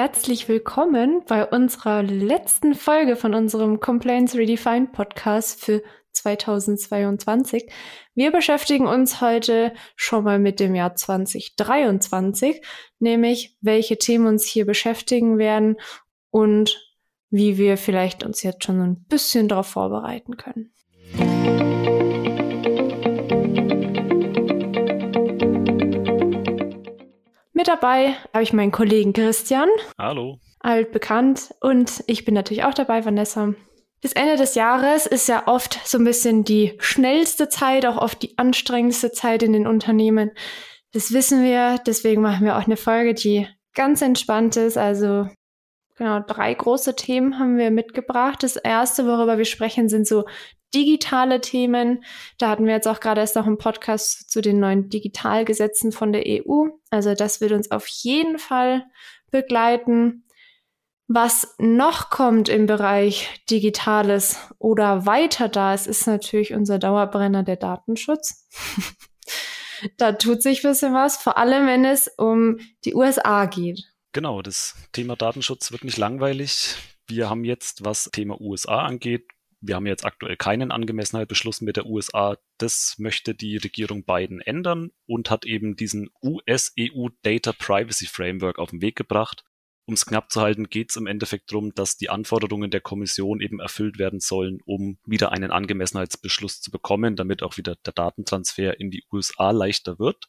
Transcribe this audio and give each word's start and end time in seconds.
herzlich 0.00 0.48
willkommen 0.48 1.24
bei 1.28 1.44
unserer 1.44 2.02
letzten 2.02 2.74
Folge 2.74 3.16
von 3.16 3.34
unserem 3.34 3.80
Complaints 3.80 4.34
Redefined 4.34 4.92
Podcast 4.92 5.62
für 5.62 5.82
2022. 6.12 7.70
Wir 8.14 8.30
beschäftigen 8.30 8.86
uns 8.86 9.20
heute 9.20 9.74
schon 9.96 10.24
mal 10.24 10.38
mit 10.38 10.58
dem 10.58 10.74
Jahr 10.74 10.94
2023, 10.94 12.62
nämlich 12.98 13.58
welche 13.60 13.98
Themen 13.98 14.26
uns 14.26 14.46
hier 14.46 14.64
beschäftigen 14.64 15.36
werden 15.36 15.76
und 16.30 16.82
wie 17.28 17.58
wir 17.58 17.76
vielleicht 17.76 18.24
uns 18.24 18.42
jetzt 18.42 18.64
schon 18.64 18.80
ein 18.80 19.04
bisschen 19.04 19.48
darauf 19.48 19.66
vorbereiten 19.66 20.38
können. 20.38 20.72
Mit 27.60 27.68
dabei 27.68 28.16
habe 28.32 28.42
ich 28.42 28.54
meinen 28.54 28.72
Kollegen 28.72 29.12
Christian. 29.12 29.68
Hallo. 29.98 30.38
Altbekannt. 30.60 31.54
Und 31.60 32.02
ich 32.06 32.24
bin 32.24 32.32
natürlich 32.32 32.64
auch 32.64 32.72
dabei, 32.72 33.04
Vanessa. 33.04 33.52
Bis 34.00 34.14
Ende 34.14 34.36
des 34.36 34.54
Jahres 34.54 35.04
ist 35.04 35.28
ja 35.28 35.46
oft 35.46 35.78
so 35.84 35.98
ein 35.98 36.04
bisschen 36.04 36.42
die 36.42 36.72
schnellste 36.78 37.50
Zeit, 37.50 37.84
auch 37.84 37.98
oft 37.98 38.22
die 38.22 38.38
anstrengendste 38.38 39.12
Zeit 39.12 39.42
in 39.42 39.52
den 39.52 39.66
Unternehmen. 39.66 40.30
Das 40.94 41.12
wissen 41.12 41.44
wir. 41.44 41.76
Deswegen 41.86 42.22
machen 42.22 42.46
wir 42.46 42.56
auch 42.56 42.64
eine 42.64 42.78
Folge, 42.78 43.12
die 43.12 43.46
ganz 43.74 44.00
entspannt 44.00 44.56
ist. 44.56 44.78
Also 44.78 45.28
genau, 45.98 46.20
drei 46.20 46.54
große 46.54 46.96
Themen 46.96 47.38
haben 47.38 47.58
wir 47.58 47.70
mitgebracht. 47.70 48.42
Das 48.42 48.56
erste, 48.56 49.04
worüber 49.04 49.36
wir 49.36 49.44
sprechen, 49.44 49.90
sind 49.90 50.06
so 50.06 50.24
digitale 50.74 51.40
Themen. 51.40 52.04
Da 52.38 52.48
hatten 52.48 52.66
wir 52.66 52.74
jetzt 52.74 52.88
auch 52.88 53.00
gerade 53.00 53.20
erst 53.20 53.36
noch 53.36 53.46
einen 53.46 53.58
Podcast 53.58 54.30
zu 54.30 54.40
den 54.40 54.60
neuen 54.60 54.88
Digitalgesetzen 54.88 55.92
von 55.92 56.12
der 56.12 56.24
EU. 56.26 56.68
Also 56.90 57.14
das 57.14 57.40
wird 57.40 57.52
uns 57.52 57.70
auf 57.70 57.86
jeden 57.86 58.38
Fall 58.38 58.84
begleiten. 59.30 60.24
Was 61.12 61.56
noch 61.58 62.10
kommt 62.10 62.48
im 62.48 62.66
Bereich 62.66 63.44
Digitales 63.50 64.38
oder 64.58 65.06
weiter 65.06 65.48
da 65.48 65.74
ist, 65.74 65.88
ist 65.88 66.06
natürlich 66.06 66.54
unser 66.54 66.78
Dauerbrenner 66.78 67.42
der 67.42 67.56
Datenschutz. 67.56 68.46
da 69.96 70.12
tut 70.12 70.40
sich 70.40 70.64
ein 70.64 70.70
bisschen 70.70 70.94
was, 70.94 71.16
vor 71.16 71.36
allem 71.36 71.66
wenn 71.66 71.84
es 71.84 72.06
um 72.16 72.58
die 72.84 72.94
USA 72.94 73.46
geht. 73.46 73.92
Genau, 74.12 74.40
das 74.40 74.76
Thema 74.92 75.16
Datenschutz 75.16 75.72
wird 75.72 75.82
nicht 75.82 75.98
langweilig. 75.98 76.76
Wir 77.08 77.28
haben 77.28 77.44
jetzt, 77.44 77.84
was 77.84 78.10
Thema 78.12 78.40
USA 78.40 78.82
angeht, 78.82 79.26
wir 79.60 79.76
haben 79.76 79.86
jetzt 79.86 80.04
aktuell 80.04 80.36
keinen 80.36 80.70
Angemessenheitsbeschluss 80.70 81.60
mit 81.60 81.76
der 81.76 81.86
USA. 81.86 82.38
Das 82.58 82.94
möchte 82.98 83.34
die 83.34 83.58
Regierung 83.58 84.04
Biden 84.04 84.40
ändern 84.40 84.90
und 85.06 85.30
hat 85.30 85.44
eben 85.44 85.76
diesen 85.76 86.10
US-EU 86.22 87.08
Data 87.22 87.52
Privacy 87.52 88.06
Framework 88.06 88.58
auf 88.58 88.70
den 88.70 88.80
Weg 88.80 88.96
gebracht. 88.96 89.44
Um 89.86 89.94
es 89.94 90.06
knapp 90.06 90.30
zu 90.30 90.40
halten, 90.40 90.68
geht 90.68 90.90
es 90.90 90.96
im 90.96 91.06
Endeffekt 91.06 91.50
darum, 91.50 91.74
dass 91.74 91.96
die 91.96 92.10
Anforderungen 92.10 92.70
der 92.70 92.80
Kommission 92.80 93.40
eben 93.40 93.60
erfüllt 93.60 93.98
werden 93.98 94.20
sollen, 94.20 94.60
um 94.64 94.98
wieder 95.04 95.32
einen 95.32 95.50
Angemessenheitsbeschluss 95.50 96.60
zu 96.60 96.70
bekommen, 96.70 97.16
damit 97.16 97.42
auch 97.42 97.56
wieder 97.56 97.76
der 97.84 97.92
Datentransfer 97.92 98.78
in 98.78 98.90
die 98.90 99.04
USA 99.12 99.50
leichter 99.50 99.98
wird. 99.98 100.28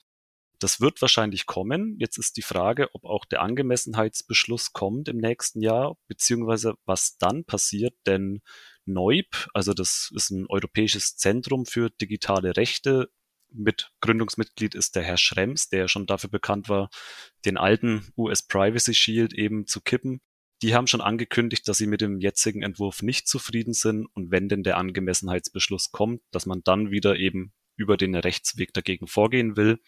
Das 0.61 0.79
wird 0.79 1.01
wahrscheinlich 1.01 1.47
kommen. 1.47 1.97
Jetzt 1.97 2.19
ist 2.19 2.37
die 2.37 2.43
Frage, 2.43 2.93
ob 2.93 3.03
auch 3.03 3.25
der 3.25 3.41
Angemessenheitsbeschluss 3.41 4.73
kommt 4.73 5.09
im 5.09 5.17
nächsten 5.17 5.59
Jahr, 5.59 5.97
beziehungsweise 6.07 6.75
was 6.85 7.17
dann 7.17 7.45
passiert, 7.45 7.95
denn 8.05 8.41
NEUB, 8.85 9.49
also 9.55 9.73
das 9.73 10.11
ist 10.15 10.29
ein 10.29 10.45
europäisches 10.47 11.17
Zentrum 11.17 11.65
für 11.65 11.89
digitale 11.89 12.55
Rechte. 12.57 13.09
Mit 13.51 13.91
Gründungsmitglied 14.01 14.75
ist 14.75 14.95
der 14.95 15.01
Herr 15.01 15.17
Schrems, 15.17 15.69
der 15.69 15.87
schon 15.87 16.05
dafür 16.05 16.29
bekannt 16.29 16.69
war, 16.69 16.91
den 17.43 17.57
alten 17.57 18.13
US 18.15 18.43
Privacy 18.43 18.93
Shield 18.93 19.33
eben 19.33 19.65
zu 19.65 19.81
kippen. 19.81 20.21
Die 20.61 20.75
haben 20.75 20.85
schon 20.85 21.01
angekündigt, 21.01 21.67
dass 21.67 21.79
sie 21.79 21.87
mit 21.87 22.01
dem 22.01 22.19
jetzigen 22.19 22.61
Entwurf 22.61 23.01
nicht 23.01 23.27
zufrieden 23.27 23.73
sind 23.73 24.05
und 24.13 24.29
wenn 24.29 24.47
denn 24.47 24.61
der 24.61 24.77
Angemessenheitsbeschluss 24.77 25.91
kommt, 25.91 26.21
dass 26.29 26.45
man 26.45 26.61
dann 26.63 26.91
wieder 26.91 27.17
eben 27.17 27.51
über 27.75 27.97
den 27.97 28.15
Rechtsweg 28.15 28.73
dagegen 28.73 29.07
vorgehen 29.07 29.57
will. 29.57 29.79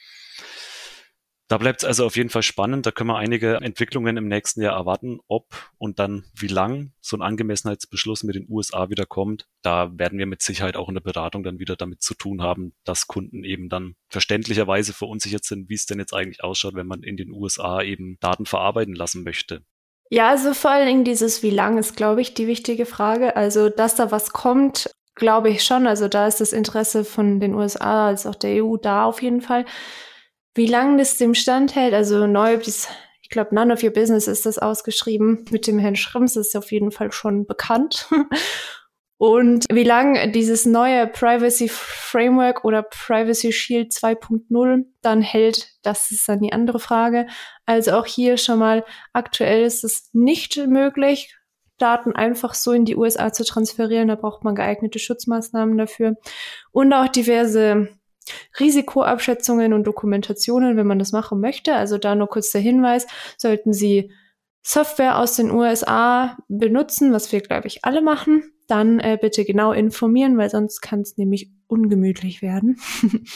Da 1.49 1.57
bleibt 1.57 1.83
es 1.83 1.85
also 1.85 2.05
auf 2.05 2.16
jeden 2.16 2.29
Fall 2.29 2.41
spannend. 2.41 2.85
Da 2.85 2.91
können 2.91 3.09
wir 3.09 3.17
einige 3.17 3.57
Entwicklungen 3.57 4.17
im 4.17 4.27
nächsten 4.27 4.61
Jahr 4.61 4.75
erwarten, 4.75 5.19
ob 5.27 5.53
und 5.77 5.99
dann 5.99 6.23
wie 6.35 6.47
lang 6.47 6.94
so 7.01 7.17
ein 7.17 7.21
Angemessenheitsbeschluss 7.21 8.23
mit 8.23 8.35
den 8.35 8.47
USA 8.49 8.89
wieder 8.89 9.05
kommt. 9.05 9.47
Da 9.61 9.91
werden 9.95 10.17
wir 10.17 10.25
mit 10.25 10.41
Sicherheit 10.41 10.77
auch 10.77 10.88
in 10.88 10.95
der 10.95 11.01
Beratung 11.01 11.44
dann 11.44 11.59
wieder 11.59 11.75
damit 11.75 12.01
zu 12.01 12.16
tun 12.16 12.41
haben, 12.41 12.73
dass 12.85 13.07
Kunden 13.07 13.44
eben 13.44 13.69
dann 13.69 13.95
verständlicherweise 14.09 14.94
verunsichert 14.94 15.44
sind, 15.44 15.69
wie 15.69 15.75
es 15.75 15.85
denn 15.85 16.00
jetzt 16.00 16.13
eigentlich 16.13 16.44
ausschaut, 16.44 16.75
wenn 16.75 16.88
man 16.88 17.03
in 17.03 17.17
den 17.17 17.29
USA 17.29 17.83
eben 17.83 18.17
Daten 18.19 18.45
verarbeiten 18.45 18.95
lassen 18.95 19.23
möchte. 19.23 19.63
Ja, 20.09 20.29
also 20.29 20.53
vor 20.53 20.71
allen 20.71 20.88
Dingen 20.88 21.03
dieses 21.03 21.44
wie 21.44 21.50
lang 21.50 21.77
ist, 21.77 21.95
glaube 21.95 22.21
ich, 22.21 22.33
die 22.33 22.47
wichtige 22.47 22.85
Frage. 22.85 23.35
Also, 23.35 23.69
dass 23.69 23.95
da 23.95 24.11
was 24.11 24.31
kommt, 24.31 24.89
glaube 25.16 25.50
ich 25.50 25.63
schon. 25.63 25.88
Also 25.88 26.07
da 26.07 26.28
ist 26.28 26.41
das 26.41 26.53
Interesse 26.53 27.03
von 27.03 27.40
den 27.40 27.56
USA 27.56 28.07
als 28.07 28.25
auch 28.25 28.35
der 28.35 28.63
EU 28.63 28.78
da 28.78 29.06
auf 29.06 29.22
jeden 29.22 29.41
Fall. 29.41 29.66
Wie 30.56 30.68
lange 30.68 30.97
das 30.97 31.18
dem 31.18 31.34
standhält, 31.34 31.94
also 31.94 32.28
neu, 32.28 32.59
ich 33.22 33.29
glaube, 33.29 33.56
None 33.56 33.74
of 33.74 33.84
Your 33.84 33.91
Business 33.91 34.28
ist 34.28 34.46
das 34.46 34.59
ausgeschrieben. 34.59 35.46
Mit 35.50 35.66
dem 35.66 35.79
Herrn 35.79 35.96
Schrimms 35.96 36.35
ist 36.35 36.56
auf 36.56 36.72
jeden 36.72 36.91
Fall 36.91 37.12
schon 37.12 37.46
bekannt. 37.46 38.07
Und 39.18 39.66
wie 39.72 39.85
lange 39.85 40.31
dieses 40.31 40.66
neue 40.66 41.07
Privacy 41.07 41.69
Framework 41.69 42.66
oder 42.66 42.84
Privacy 42.84 43.53
Shield 43.53 43.94
2.0 43.94 44.84
dann 45.01 45.22
hält, 45.22 45.69
das 45.81 46.12
ist 46.12 46.28
dann 46.28 46.41
die 46.41 46.51
andere 46.51 46.80
Frage. 46.80 47.28
Also 47.66 47.94
auch 47.94 48.06
hier 48.06 48.35
schon 48.35 48.59
mal 48.59 48.84
aktuell 49.13 49.63
ist 49.63 49.85
es 49.85 50.09
nicht 50.12 50.57
möglich, 50.68 51.34
Daten 51.83 52.13
einfach 52.13 52.53
so 52.53 52.71
in 52.71 52.85
die 52.85 52.95
USA 52.95 53.33
zu 53.33 53.44
transferieren. 53.44 54.07
Da 54.07 54.16
braucht 54.16 54.44
man 54.44 54.55
geeignete 54.55 54.99
Schutzmaßnahmen 54.99 55.77
dafür. 55.77 56.16
Und 56.71 56.94
auch 56.94 57.09
diverse 57.09 57.89
Risikoabschätzungen 58.59 59.73
und 59.73 59.83
Dokumentationen, 59.83 60.77
wenn 60.77 60.88
man 60.88 60.99
das 60.99 61.11
machen 61.11 61.41
möchte. 61.41 61.75
Also 61.75 61.97
da 61.97 62.16
nur 62.16 62.29
kurz 62.29 62.51
der 62.51 62.61
Hinweis, 62.61 63.05
sollten 63.38 63.73
Sie 63.73 64.11
Software 64.61 65.19
aus 65.19 65.35
den 65.35 65.51
USA 65.51 66.38
benutzen, 66.47 67.11
was 67.11 67.31
wir, 67.33 67.41
glaube 67.41 67.67
ich, 67.67 67.83
alle 67.83 68.01
machen, 68.01 68.53
dann 68.67 69.00
äh, 69.00 69.17
bitte 69.21 69.44
genau 69.44 69.73
informieren, 69.73 70.38
weil 70.38 70.50
sonst 70.50 70.81
kann 70.81 71.01
es 71.01 71.17
nämlich 71.17 71.51
ungemütlich 71.67 72.41
werden. 72.41 72.79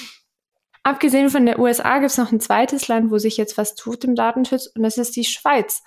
Abgesehen 0.83 1.29
von 1.29 1.45
der 1.45 1.59
USA 1.59 1.99
gibt 1.99 2.11
es 2.11 2.17
noch 2.17 2.31
ein 2.31 2.39
zweites 2.39 2.87
Land, 2.87 3.11
wo 3.11 3.17
sich 3.17 3.35
jetzt 3.35 3.57
was 3.57 3.75
tut 3.75 4.05
im 4.05 4.15
Datenschutz, 4.15 4.67
und 4.67 4.83
das 4.83 4.97
ist 4.97 5.17
die 5.17 5.25
Schweiz. 5.25 5.83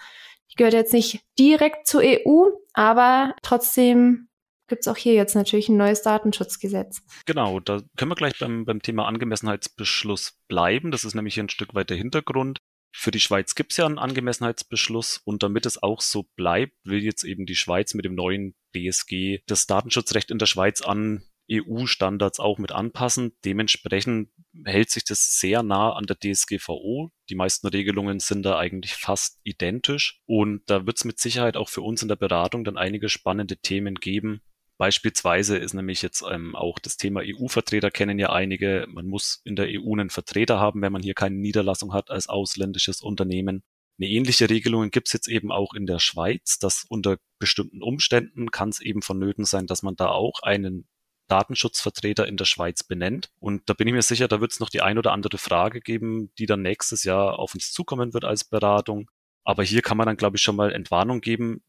Gehört 0.60 0.75
jetzt 0.75 0.93
nicht 0.93 1.22
direkt 1.38 1.87
zur 1.87 2.03
EU, 2.04 2.50
aber 2.75 3.34
trotzdem 3.43 4.28
gibt 4.69 4.82
es 4.82 4.88
auch 4.88 4.97
hier 4.98 5.15
jetzt 5.15 5.34
natürlich 5.34 5.71
ein 5.71 5.78
neues 5.78 6.03
Datenschutzgesetz. 6.03 7.00
Genau, 7.25 7.60
da 7.60 7.81
können 7.97 8.10
wir 8.10 8.15
gleich 8.15 8.38
beim, 8.38 8.66
beim 8.66 8.82
Thema 8.82 9.06
Angemessenheitsbeschluss 9.06 10.38
bleiben. 10.48 10.91
Das 10.91 11.04
ist 11.04 11.15
nämlich 11.15 11.41
ein 11.41 11.48
Stück 11.48 11.75
weit 11.75 11.88
der 11.88 11.97
Hintergrund. 11.97 12.59
Für 12.94 13.10
die 13.10 13.21
Schweiz 13.21 13.54
gibt 13.54 13.72
es 13.72 13.78
ja 13.78 13.87
einen 13.87 13.98
Angemessenheitsbeschluss 13.98 15.22
und 15.25 15.43
damit 15.43 15.65
es 15.65 15.82
auch 15.82 16.03
so 16.03 16.26
bleibt, 16.37 16.75
will 16.84 17.03
jetzt 17.03 17.25
eben 17.25 17.47
die 17.47 17.54
Schweiz 17.54 17.94
mit 17.94 18.04
dem 18.04 18.15
neuen 18.15 18.54
BSG 18.72 19.38
das 19.47 19.66
Datenschutzrecht 19.66 20.31
in 20.31 20.37
der 20.37 20.44
Schweiz 20.44 20.82
an 20.82 21.22
EU-Standards 21.50 22.41
auch 22.41 22.59
mit 22.59 22.72
anpassen. 22.72 23.33
Dementsprechend 23.44 24.31
hält 24.65 24.91
sich 24.91 25.05
das 25.05 25.38
sehr 25.41 25.62
nah 25.62 25.93
an 25.93 26.06
der 26.06 26.19
DSGVO. 26.19 27.11
Die 27.28 27.34
meisten 27.34 27.66
Regelungen 27.66 28.21
sind 28.21 28.43
da 28.43 28.59
eigentlich 28.59 28.94
fast 28.94 29.41
identisch 29.43 30.21
und 30.27 30.62
da 30.66 30.87
wird 30.87 30.99
es 30.99 31.05
mit 31.05 31.19
Sicherheit 31.19 31.56
auch 31.56 31.69
für 31.69 31.83
uns 31.83 32.03
in 32.03 32.09
der 32.09 32.16
Beratung 32.16 32.65
dann 32.65 32.77
einige 32.77 33.09
spannende 33.09 33.56
Themen 33.56 33.94
geben, 33.94 34.43
Beispielsweise 34.81 35.59
ist 35.59 35.75
nämlich 35.75 36.00
jetzt 36.00 36.25
ähm, 36.27 36.57
auch 36.57 36.78
das 36.78 36.97
Thema 36.97 37.21
EU-Vertreter 37.22 37.91
kennen 37.91 38.19
ja 38.19 38.33
einige. 38.33 38.86
Man 38.89 39.09
muss 39.09 39.42
in 39.45 39.54
der 39.54 39.66
EU 39.69 39.92
einen 39.92 40.09
Vertreter 40.09 40.59
haben, 40.59 40.80
wenn 40.80 40.91
man 40.91 41.03
hier 41.03 41.13
keine 41.13 41.36
Niederlassung 41.36 41.92
hat 41.92 42.09
als 42.10 42.30
ausländisches 42.30 43.03
Unternehmen. 43.03 43.63
Eine 43.98 44.09
ähnliche 44.09 44.48
Regelung 44.48 44.91
gibt 44.91 45.09
es 45.09 45.13
jetzt 45.13 45.28
eben 45.28 45.53
auch 45.53 45.75
in 45.75 45.84
der 45.84 45.98
Schweiz, 45.98 46.59
dass 46.59 46.86
unter 46.89 47.19
bestimmten 47.39 47.83
Umständen 47.83 48.51
kann 48.51 48.71
es 48.71 48.80
eben 48.80 49.03
vonnöten 49.03 49.45
sein, 49.45 49.66
dass 49.66 49.83
man 49.83 49.97
da 49.97 50.09
auch 50.09 50.41
einen 50.42 50.89
Datenschutzvertreter 51.30 52.27
in 52.27 52.36
der 52.36 52.44
Schweiz 52.44 52.82
benennt. 52.82 53.30
Und 53.38 53.68
da 53.68 53.74
bin 53.74 53.88
ich 53.88 53.94
mir 53.94 54.03
sicher, 54.03 54.28
da 54.28 54.41
wird 54.41 54.53
es 54.53 54.60
noch 54.60 54.68
die 54.68 54.82
ein 54.82 54.98
oder 54.98 55.12
andere 55.12 55.38
Frage 55.38 55.80
geben, 55.80 56.32
die 56.38 56.47
dann 56.47 56.62
nächstes 56.62 57.04
Jahr 57.04 57.38
auf 57.38 57.54
uns 57.54 57.72
zukommen 57.72 58.12
wird 58.12 58.24
als 58.24 58.44
Beratung. 58.44 59.10
Aber 59.44 59.62
hier 59.62 59.82
kann 59.82 59.97
man 59.97 60.06
dann, 60.06 60.16
glaube 60.16 60.36
ich, 60.36 60.42
schon 60.42 60.56
mal 60.56 60.72
Entwarnung 60.72 61.21
geben. 61.21 61.62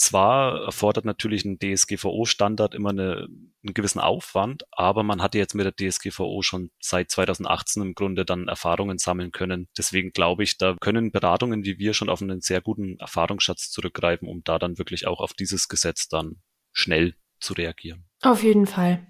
Zwar 0.00 0.62
erfordert 0.62 1.04
natürlich 1.04 1.44
ein 1.44 1.58
DSGVO-Standard 1.58 2.76
immer 2.76 2.90
eine, 2.90 3.26
einen 3.64 3.74
gewissen 3.74 3.98
Aufwand, 3.98 4.62
aber 4.70 5.02
man 5.02 5.20
hatte 5.20 5.38
jetzt 5.38 5.56
mit 5.56 5.66
der 5.66 5.74
DSGVO 5.74 6.40
schon 6.42 6.70
seit 6.80 7.10
2018 7.10 7.82
im 7.82 7.94
Grunde 7.94 8.24
dann 8.24 8.46
Erfahrungen 8.46 8.98
sammeln 8.98 9.32
können. 9.32 9.68
Deswegen 9.76 10.12
glaube 10.12 10.44
ich, 10.44 10.56
da 10.56 10.76
können 10.80 11.10
Beratungen 11.10 11.64
wie 11.64 11.78
wir 11.78 11.94
schon 11.94 12.10
auf 12.10 12.22
einen 12.22 12.40
sehr 12.40 12.60
guten 12.60 12.96
Erfahrungsschatz 13.00 13.70
zurückgreifen, 13.70 14.28
um 14.28 14.44
da 14.44 14.60
dann 14.60 14.78
wirklich 14.78 15.08
auch 15.08 15.18
auf 15.18 15.32
dieses 15.32 15.66
Gesetz 15.66 16.06
dann 16.06 16.36
schnell 16.72 17.16
zu 17.40 17.54
reagieren. 17.54 18.07
Auf 18.22 18.42
jeden 18.42 18.66
Fall. 18.66 19.06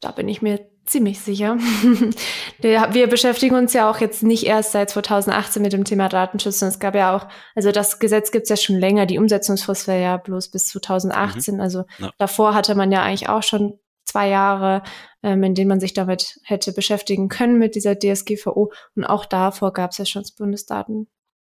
Da 0.00 0.10
bin 0.10 0.28
ich 0.28 0.42
mir 0.42 0.72
ziemlich 0.84 1.20
sicher. 1.20 1.56
Wir 2.58 3.06
beschäftigen 3.06 3.54
uns 3.54 3.72
ja 3.72 3.90
auch 3.90 3.98
jetzt 4.00 4.22
nicht 4.22 4.44
erst 4.44 4.72
seit 4.72 4.90
2018 4.90 5.62
mit 5.62 5.72
dem 5.72 5.84
Thema 5.84 6.08
Datenschutz. 6.08 6.60
Und 6.62 6.68
es 6.68 6.78
gab 6.78 6.94
ja 6.94 7.16
auch, 7.16 7.28
also 7.54 7.72
das 7.72 7.98
Gesetz 7.98 8.30
gibt 8.30 8.44
es 8.44 8.50
ja 8.50 8.56
schon 8.56 8.76
länger. 8.78 9.06
Die 9.06 9.18
Umsetzungsfrist 9.18 9.86
wäre 9.86 10.02
ja 10.02 10.16
bloß 10.16 10.50
bis 10.50 10.66
2018. 10.68 11.54
Mhm. 11.54 11.60
Also 11.60 11.84
ja. 11.98 12.10
davor 12.18 12.54
hatte 12.54 12.74
man 12.74 12.90
ja 12.92 13.02
eigentlich 13.02 13.28
auch 13.28 13.42
schon 13.42 13.78
zwei 14.04 14.28
Jahre, 14.28 14.82
ähm, 15.22 15.42
in 15.42 15.54
denen 15.54 15.68
man 15.68 15.80
sich 15.80 15.94
damit 15.94 16.40
hätte 16.44 16.72
beschäftigen 16.72 17.28
können 17.28 17.58
mit 17.58 17.74
dieser 17.74 17.98
DSGVO. 17.98 18.72
Und 18.96 19.04
auch 19.04 19.24
davor 19.24 19.72
gab 19.72 19.92
es 19.92 19.98
ja 19.98 20.04
schon 20.04 20.22
das 20.22 20.32
Bundesdaten. 20.32 21.08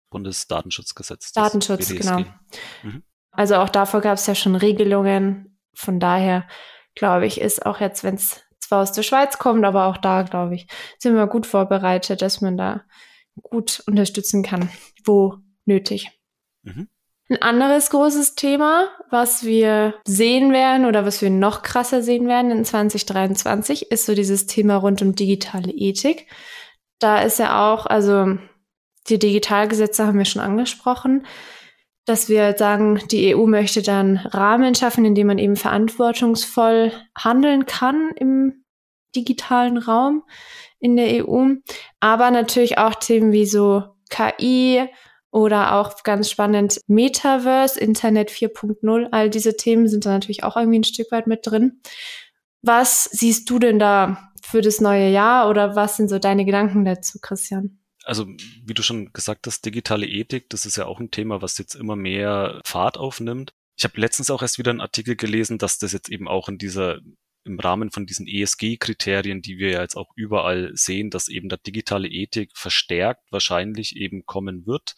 Bundesdatenschutzgesetz. 0.10 1.32
Datenschutz, 1.32 1.88
BDSG. 1.88 2.00
genau. 2.00 2.30
Mhm. 2.84 3.04
Also 3.32 3.56
auch 3.56 3.70
davor 3.70 4.02
gab 4.02 4.18
es 4.18 4.28
ja 4.28 4.36
schon 4.36 4.56
Regelungen. 4.56 5.51
Von 5.74 6.00
daher 6.00 6.48
glaube 6.96 7.26
ich, 7.26 7.40
ist 7.40 7.66
auch 7.66 7.80
jetzt, 7.80 8.04
wenn 8.04 8.16
es 8.16 8.42
zwar 8.60 8.82
aus 8.82 8.92
der 8.92 9.04
Schweiz 9.04 9.38
kommt, 9.38 9.66
aber 9.66 9.88
auch 9.88 9.98
da, 9.98 10.24
glaube 10.24 10.56
ich, 10.56 10.68
sind 10.98 11.16
wir 11.16 11.28
gut 11.28 11.46
vorbereitet, 11.46 12.22
dass 12.22 12.42
man 12.42 12.58
da 12.58 12.82
gut 13.42 13.84
unterstützen 13.88 14.44
kann, 14.44 14.70
wo 15.04 15.38
nötig. 15.66 16.12
Mhm. 16.64 16.88
Ein 17.30 17.42
anderes 17.42 17.90
großes 17.90 18.36
Thema, 18.36 18.90
was 19.10 19.46
wir 19.46 19.94
sehen 20.06 20.52
werden 20.52 20.86
oder 20.86 21.06
was 21.06 21.22
wir 21.22 21.30
noch 21.30 21.62
krasser 21.62 22.04
sehen 22.04 22.28
werden 22.28 22.52
in 22.52 22.66
2023, 22.66 23.90
ist 23.90 24.06
so 24.06 24.16
dieses 24.16 24.48
Thema 24.48 24.76
rund 24.76 25.02
um 25.02 25.16
digitale 25.16 25.72
Ethik. 25.72 26.28
Da 27.00 27.22
ist 27.22 27.40
ja 27.40 27.72
auch, 27.72 27.86
also 27.86 28.38
die 29.08 29.18
Digitalgesetze 29.18 30.06
haben 30.06 30.18
wir 30.18 30.26
schon 30.26 30.42
angesprochen 30.42 31.26
dass 32.06 32.30
wir 32.30 32.58
sagen, 32.58 33.00
die 33.12 33.36
EU 33.36 33.46
möchte 33.46 33.82
dann 33.82 34.18
Rahmen 34.18 34.76
schaffen, 34.76 35.06
in 35.06 35.16
dem 35.16 35.28
man 35.28 35.38
eben 35.38 35.56
verantwortungsvoll 35.56 36.92
handeln 37.18 37.66
kann 37.66 38.12
im 38.16 38.66
digitalen 39.16 39.78
Raum 39.78 40.24
in 40.80 40.96
der 40.96 41.26
EU. 41.26 41.56
Aber 42.00 42.32
natürlich 42.32 42.78
auch 42.78 42.96
Themen 42.96 43.32
wie 43.32 43.46
so 43.46 43.84
KI 44.10 44.88
oder 45.32 45.76
auch 45.76 46.04
ganz 46.04 46.30
spannend 46.30 46.82
Metaverse, 46.88 47.80
Internet 47.80 48.32
4.0. 48.32 49.08
All 49.12 49.30
diese 49.30 49.56
Themen 49.56 49.88
sind 49.88 50.06
da 50.06 50.12
natürlich 50.12 50.44
auch 50.44 50.58
irgendwie 50.58 50.80
ein 50.80 50.84
Stück 50.84 51.12
weit 51.12 51.28
mit 51.28 51.46
drin. 51.46 51.82
Was 52.62 53.06
siehst 53.06 53.50
du 53.50 53.60
denn 53.60 53.80
da 53.80 54.32
für 54.44 54.62
das 54.62 54.82
neue 54.82 55.10
Jahr 55.10 55.50
oder 55.50 55.76
was 55.76 55.98
sind 55.98 56.10
so 56.10 56.20
deine 56.20 56.46
Gedanken 56.46 56.84
dazu, 56.84 57.20
Christian? 57.22 57.81
Also 58.04 58.26
wie 58.26 58.74
du 58.74 58.84
schon 58.84 59.14
gesagt 59.14 59.48
hast, 59.48 59.66
digitale 59.66 60.08
Ethik, 60.08 60.50
das 60.50 60.66
ist 60.66 60.78
ja 60.78 60.86
auch 60.86 61.00
ein 61.00 61.12
Thema, 61.12 61.42
was 61.42 61.58
jetzt 61.58 61.76
immer 61.76 61.96
mehr 61.96 62.62
Fahrt 62.66 62.98
aufnimmt. 62.98 63.54
Ich 63.78 63.84
habe 63.84 64.00
letztens 64.00 64.30
auch 64.30 64.42
erst 64.42 64.58
wieder 64.58 64.72
einen 64.72 64.82
Artikel 64.82 65.16
gelesen, 65.16 65.58
dass 65.58 65.78
das 65.78 65.94
jetzt 65.94 66.10
eben 66.10 66.28
auch 66.28 66.50
in 66.50 66.58
dieser 66.58 67.00
im 67.44 67.60
Rahmen 67.60 67.90
von 67.90 68.06
diesen 68.06 68.28
ESG-Kriterien, 68.28 69.42
die 69.42 69.58
wir 69.58 69.72
ja 69.72 69.82
jetzt 69.82 69.98
auch 69.98 70.12
überall 70.16 70.72
sehen, 70.76 71.10
dass 71.10 71.28
eben 71.28 71.50
der 71.50 71.58
digitale 71.58 72.08
Ethik 72.08 72.52
verstärkt 72.56 73.24
wahrscheinlich 73.32 73.96
eben 73.96 74.26
kommen 74.26 74.68
wird. 74.68 74.96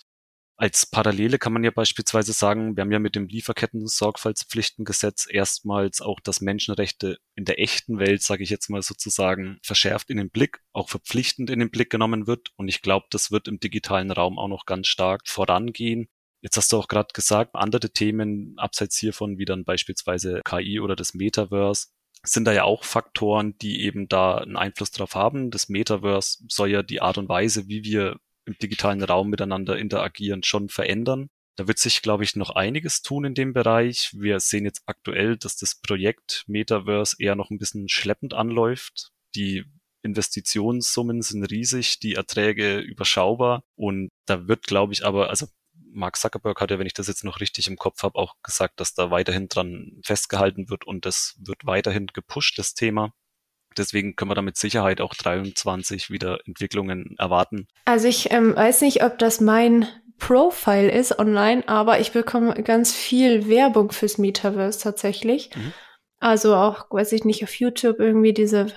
Als 0.63 0.86
Parallele 0.86 1.39
kann 1.39 1.51
man 1.51 1.65
ja 1.65 1.71
beispielsweise 1.71 2.31
sagen, 2.31 2.77
wir 2.77 2.83
haben 2.83 2.92
ja 2.94 3.00
mit 3.00 3.18
dem 3.18 3.27
Lieferketten-Sorgfaltspflichtengesetz 3.27 5.27
erstmals 5.30 6.00
auch 6.00 6.21
das 6.21 6.39
Menschenrechte 6.39 7.18
in 7.36 7.44
der 7.44 7.60
echten 7.60 8.00
Welt, 8.00 8.21
sage 8.21 8.44
ich 8.44 8.50
jetzt 8.50 8.69
mal 8.69 8.81
sozusagen, 8.81 9.60
verschärft 9.62 10.10
in 10.10 10.15
den 10.15 10.30
Blick, 10.30 10.62
auch 10.71 10.88
verpflichtend 10.88 11.50
in 11.50 11.60
den 11.60 11.69
Blick 11.69 11.89
genommen 11.89 12.27
wird. 12.27 12.51
Und 12.56 12.69
ich 12.69 12.81
glaube, 12.81 13.07
das 13.10 13.30
wird 13.30 13.50
im 13.50 13.60
digitalen 13.60 14.10
Raum 14.10 14.39
auch 14.39 14.48
noch 14.48 14.65
ganz 14.65 14.88
stark 14.88 15.27
vorangehen. 15.27 16.07
Jetzt 16.39 16.56
hast 16.56 16.71
du 16.71 16.77
auch 16.77 16.88
gerade 16.88 17.12
gesagt, 17.13 17.56
andere 17.56 17.92
Themen 17.92 18.54
abseits 18.56 18.98
hiervon, 18.98 19.38
wie 19.38 19.44
dann 19.44 19.65
beispielsweise 19.65 20.39
KI 20.45 20.80
oder 20.80 20.95
das 20.95 21.13
Metaverse, 21.13 21.88
sind 22.25 22.45
da 22.45 22.54
ja 22.54 22.63
auch 22.63 22.86
Faktoren, 22.86 23.57
die 23.57 23.81
eben 23.81 24.07
da 24.07 24.38
einen 24.38 24.56
Einfluss 24.56 24.92
drauf 24.92 25.13
haben. 25.13 25.51
Das 25.51 25.68
Metaverse 25.68 26.45
soll 26.48 26.69
ja 26.69 26.83
die 26.83 27.01
Art 27.01 27.18
und 27.18 27.27
Weise, 27.27 27.68
wie 27.68 27.83
wir 27.83 28.18
im 28.45 28.57
digitalen 28.57 29.04
Raum 29.04 29.30
miteinander 29.30 29.78
interagieren, 29.78 30.44
schon 30.44 30.69
verändern. 30.69 31.30
Da 31.56 31.68
wird 31.68 31.78
sich, 31.78 32.01
glaube 32.01 32.24
ich, 32.24 32.36
noch 32.36 32.50
einiges 32.50 33.04
tun 33.04 33.25
in 33.25 33.36
dem 33.36 33.54
Bereich. 33.54 34.12
Wir 34.18 34.40
sehen 34.40 34.66
jetzt 34.66 34.81
aktuell, 34.88 35.38
dass 35.38 35.56
das 35.56 35.75
Projekt 35.75 36.44
Metaverse 36.48 37.18
eher 37.19 37.36
noch 37.36 37.51
ein 37.51 37.60
bisschen 37.60 37.88
schleppend 37.90 38.34
anläuft. 38.34 39.12
Die 39.36 39.63
Investitionssummen 40.01 41.22
sind 41.22 41.44
riesig, 41.45 42.00
die 42.00 42.16
Erträge 42.16 42.80
überschaubar 42.80 43.63
und 43.75 44.10
da 44.25 44.48
wird, 44.48 44.63
glaube 44.68 44.94
ich, 44.94 45.06
aber, 45.06 45.30
also 45.30 45.48
Mark 45.94 46.18
Zuckerberg 46.18 46.60
hat 46.60 46.72
ja, 46.72 46.80
wenn 46.80 46.88
ich 46.88 46.94
das 46.94 47.07
jetzt 47.07 47.24
noch 47.24 47.39
richtig 47.39 47.68
im 47.68 47.78
Kopf 47.78 48.04
habe, 48.04 48.18
auch 48.18 48.36
gesagt, 48.44 48.80
dass 48.80 48.94
da 48.94 49.12
weiterhin 49.12 49.48
dran 49.48 50.01
festgehalten 50.04 50.69
wird 50.69 50.86
und 50.86 51.06
das 51.06 51.36
wird 51.39 51.66
weiterhin 51.66 52.07
gepusht, 52.07 52.57
das 52.57 52.74
Thema. 52.74 53.13
Deswegen 53.78 54.16
können 54.16 54.31
wir 54.31 54.36
da 54.36 54.42
mit 54.42 54.58
Sicherheit 54.58 55.02
auch 55.02 55.14
23 55.14 56.10
wieder 56.10 56.40
Entwicklungen 56.46 57.16
erwarten. 57.18 57.68
Also 57.86 58.08
ich 58.08 58.31
ähm, 58.31 58.56
weiß 58.56 58.81
nicht, 58.81 59.04
ob 59.04 59.18
das 59.20 59.42
mein 59.42 59.88
Profile 60.18 60.92
ist 60.92 61.20
online, 61.20 61.68
aber 61.68 62.00
ich 62.00 62.12
bekomme 62.12 62.54
ganz 62.64 62.94
viel 62.94 63.48
Werbung 63.50 63.92
fürs 63.92 64.18
Metaverse 64.18 64.80
tatsächlich. 64.80 65.50
Mhm. 65.56 65.74
Also 66.20 66.56
auch, 66.56 66.86
weiß 66.90 67.12
ich 67.12 67.25
nicht, 67.25 67.44
auf 67.44 67.54
YouTube 67.56 68.00
irgendwie 68.00 68.34
diese, 68.34 68.68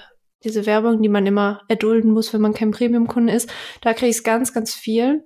diese 0.43 0.67
Werbung, 0.67 1.01
die 1.03 1.09
man 1.09 1.27
immer 1.27 1.63
erdulden 1.69 2.11
muss, 2.11 2.33
wenn 2.33 2.41
man 2.41 2.55
kein 2.55 2.73
Premium-Kunde 2.73 3.33
ist. 3.33 3.49
Da 3.83 3.95
kriege 3.95 4.11
ich 4.11 4.17
es 4.17 4.25
ganz, 4.25 4.53
ganz 4.53 4.75
viel. 4.75 5.23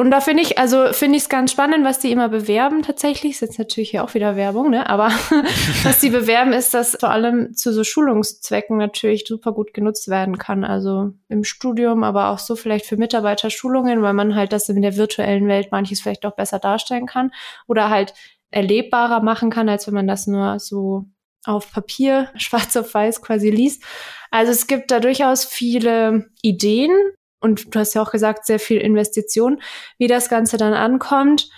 Und 0.00 0.10
da 0.12 0.22
finde 0.22 0.42
ich, 0.42 0.56
also 0.56 0.94
finde 0.94 1.18
ich 1.18 1.24
es 1.24 1.28
ganz 1.28 1.52
spannend, 1.52 1.84
was 1.84 1.98
die 1.98 2.10
immer 2.10 2.30
bewerben 2.30 2.80
tatsächlich. 2.80 3.32
Ist 3.32 3.42
jetzt 3.42 3.58
natürlich 3.58 3.90
hier 3.90 4.02
auch 4.02 4.14
wieder 4.14 4.34
Werbung, 4.34 4.70
ne? 4.70 4.88
Aber 4.88 5.08
was 5.82 6.00
die 6.00 6.08
bewerben, 6.08 6.54
ist, 6.54 6.72
dass 6.72 6.96
vor 6.98 7.10
allem 7.10 7.52
zu 7.52 7.70
so 7.70 7.84
Schulungszwecken 7.84 8.78
natürlich 8.78 9.26
super 9.28 9.52
gut 9.52 9.74
genutzt 9.74 10.08
werden 10.08 10.38
kann. 10.38 10.64
Also 10.64 11.10
im 11.28 11.44
Studium, 11.44 12.02
aber 12.02 12.30
auch 12.30 12.38
so 12.38 12.56
vielleicht 12.56 12.86
für 12.86 12.96
Mitarbeiterschulungen, 12.96 14.00
weil 14.00 14.14
man 14.14 14.34
halt 14.34 14.54
das 14.54 14.70
in 14.70 14.80
der 14.80 14.96
virtuellen 14.96 15.46
Welt 15.48 15.68
manches 15.70 16.00
vielleicht 16.00 16.24
auch 16.24 16.34
besser 16.34 16.58
darstellen 16.58 17.04
kann 17.04 17.30
oder 17.68 17.90
halt 17.90 18.14
erlebbarer 18.50 19.20
machen 19.22 19.50
kann, 19.50 19.68
als 19.68 19.86
wenn 19.86 19.92
man 19.92 20.08
das 20.08 20.26
nur 20.26 20.58
so 20.60 21.04
auf 21.44 21.72
Papier, 21.72 22.30
schwarz 22.36 22.74
auf 22.74 22.94
weiß 22.94 23.20
quasi 23.20 23.50
liest. 23.50 23.84
Also 24.30 24.50
es 24.50 24.66
gibt 24.66 24.92
da 24.92 24.98
durchaus 24.98 25.44
viele 25.44 26.30
Ideen, 26.40 26.90
und 27.40 27.74
du 27.74 27.78
hast 27.78 27.94
ja 27.94 28.02
auch 28.02 28.10
gesagt, 28.10 28.46
sehr 28.46 28.58
viel 28.58 28.80
Investition, 28.80 29.62
wie 29.98 30.06
das 30.06 30.28
Ganze 30.28 30.56
dann 30.56 30.74
ankommt. 30.74 31.48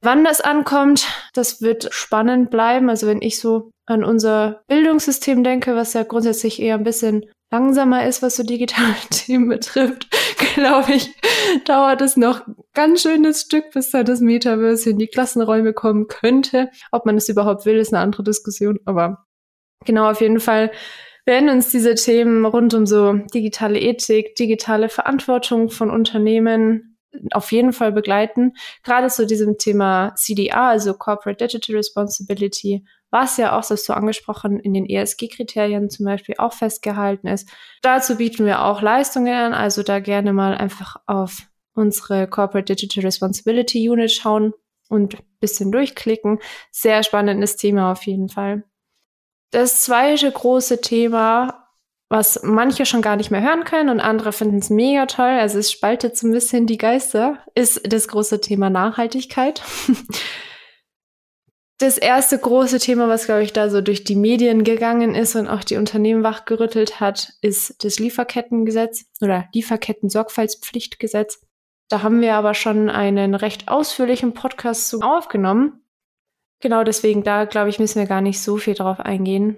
Wann 0.00 0.24
das 0.24 0.40
ankommt, 0.40 1.08
das 1.34 1.60
wird 1.60 1.88
spannend 1.92 2.50
bleiben. 2.50 2.88
Also 2.88 3.06
wenn 3.06 3.20
ich 3.20 3.40
so 3.40 3.70
an 3.86 4.04
unser 4.04 4.62
Bildungssystem 4.68 5.42
denke, 5.42 5.74
was 5.74 5.92
ja 5.92 6.04
grundsätzlich 6.04 6.60
eher 6.60 6.76
ein 6.76 6.84
bisschen 6.84 7.26
langsamer 7.50 8.06
ist, 8.06 8.22
was 8.22 8.36
so 8.36 8.42
digitale 8.42 8.94
Themen 9.10 9.48
betrifft, 9.48 10.08
glaube 10.54 10.92
ich, 10.92 11.14
dauert 11.64 12.00
es 12.00 12.16
noch 12.16 12.42
ganz 12.74 13.02
schönes 13.02 13.42
Stück, 13.42 13.70
bis 13.72 13.90
da 13.90 14.04
das 14.04 14.20
Metaverse 14.20 14.90
in 14.90 14.98
die 14.98 15.08
Klassenräume 15.08 15.72
kommen 15.72 16.06
könnte. 16.06 16.70
Ob 16.92 17.06
man 17.06 17.16
es 17.16 17.28
überhaupt 17.28 17.66
will, 17.66 17.78
ist 17.78 17.92
eine 17.92 18.02
andere 18.02 18.22
Diskussion. 18.22 18.78
Aber 18.84 19.24
genau, 19.84 20.10
auf 20.10 20.20
jeden 20.20 20.40
Fall 20.40 20.70
werden 21.28 21.50
uns 21.50 21.70
diese 21.70 21.94
Themen 21.94 22.46
rund 22.46 22.72
um 22.72 22.86
so 22.86 23.12
digitale 23.12 23.78
Ethik, 23.78 24.34
digitale 24.34 24.88
Verantwortung 24.88 25.68
von 25.68 25.90
Unternehmen 25.90 26.96
auf 27.32 27.52
jeden 27.52 27.74
Fall 27.74 27.92
begleiten. 27.92 28.54
Gerade 28.82 29.08
zu 29.08 29.26
diesem 29.26 29.58
Thema 29.58 30.14
CDR, 30.16 30.62
also 30.62 30.94
Corporate 30.94 31.46
Digital 31.46 31.76
Responsibility, 31.76 32.86
was 33.10 33.36
ja 33.36 33.58
auch, 33.58 33.66
das 33.66 33.84
so 33.84 33.92
angesprochen, 33.92 34.58
in 34.58 34.72
den 34.72 34.86
ESG-Kriterien 34.86 35.90
zum 35.90 36.06
Beispiel 36.06 36.36
auch 36.38 36.54
festgehalten 36.54 37.26
ist. 37.26 37.50
Dazu 37.82 38.16
bieten 38.16 38.46
wir 38.46 38.64
auch 38.64 38.80
Leistungen 38.80 39.34
an, 39.34 39.52
also 39.52 39.82
da 39.82 40.00
gerne 40.00 40.32
mal 40.32 40.54
einfach 40.54 40.96
auf 41.06 41.42
unsere 41.74 42.26
Corporate 42.26 42.74
Digital 42.74 43.04
Responsibility 43.04 43.86
Unit 43.90 44.10
schauen 44.12 44.54
und 44.88 45.18
bisschen 45.40 45.70
durchklicken. 45.72 46.38
Sehr 46.70 47.02
spannendes 47.02 47.56
Thema 47.56 47.92
auf 47.92 48.04
jeden 48.06 48.30
Fall. 48.30 48.64
Das 49.50 49.82
zweite 49.82 50.30
große 50.30 50.80
Thema, 50.80 51.68
was 52.10 52.40
manche 52.42 52.86
schon 52.86 53.02
gar 53.02 53.16
nicht 53.16 53.30
mehr 53.30 53.42
hören 53.42 53.64
können 53.64 53.88
und 53.88 54.00
andere 54.00 54.32
finden 54.32 54.58
es 54.58 54.70
mega 54.70 55.06
toll, 55.06 55.38
also 55.38 55.58
es 55.58 55.72
spaltet 55.72 56.16
so 56.16 56.26
ein 56.26 56.32
bisschen 56.32 56.66
die 56.66 56.78
Geister, 56.78 57.38
ist 57.54 57.92
das 57.92 58.08
große 58.08 58.40
Thema 58.40 58.70
Nachhaltigkeit. 58.70 59.62
Das 61.80 61.96
erste 61.96 62.36
große 62.36 62.80
Thema, 62.80 63.08
was, 63.08 63.26
glaube 63.26 63.44
ich, 63.44 63.52
da 63.52 63.70
so 63.70 63.80
durch 63.80 64.02
die 64.02 64.16
Medien 64.16 64.64
gegangen 64.64 65.14
ist 65.14 65.36
und 65.36 65.46
auch 65.46 65.62
die 65.62 65.76
Unternehmen 65.76 66.24
wachgerüttelt 66.24 66.98
hat, 66.98 67.34
ist 67.40 67.84
das 67.84 68.00
Lieferkettengesetz 68.00 69.04
oder 69.20 69.46
Lieferketten-Sorgfaltspflichtgesetz. 69.54 71.40
Da 71.88 72.02
haben 72.02 72.20
wir 72.20 72.34
aber 72.34 72.54
schon 72.54 72.90
einen 72.90 73.36
recht 73.36 73.68
ausführlichen 73.68 74.34
Podcast 74.34 74.88
zu 74.88 75.02
aufgenommen. 75.02 75.84
Genau 76.60 76.82
deswegen, 76.82 77.22
da 77.22 77.44
glaube 77.44 77.70
ich, 77.70 77.78
müssen 77.78 78.00
wir 78.00 78.06
gar 78.06 78.20
nicht 78.20 78.40
so 78.40 78.56
viel 78.56 78.74
drauf 78.74 79.00
eingehen. 79.00 79.56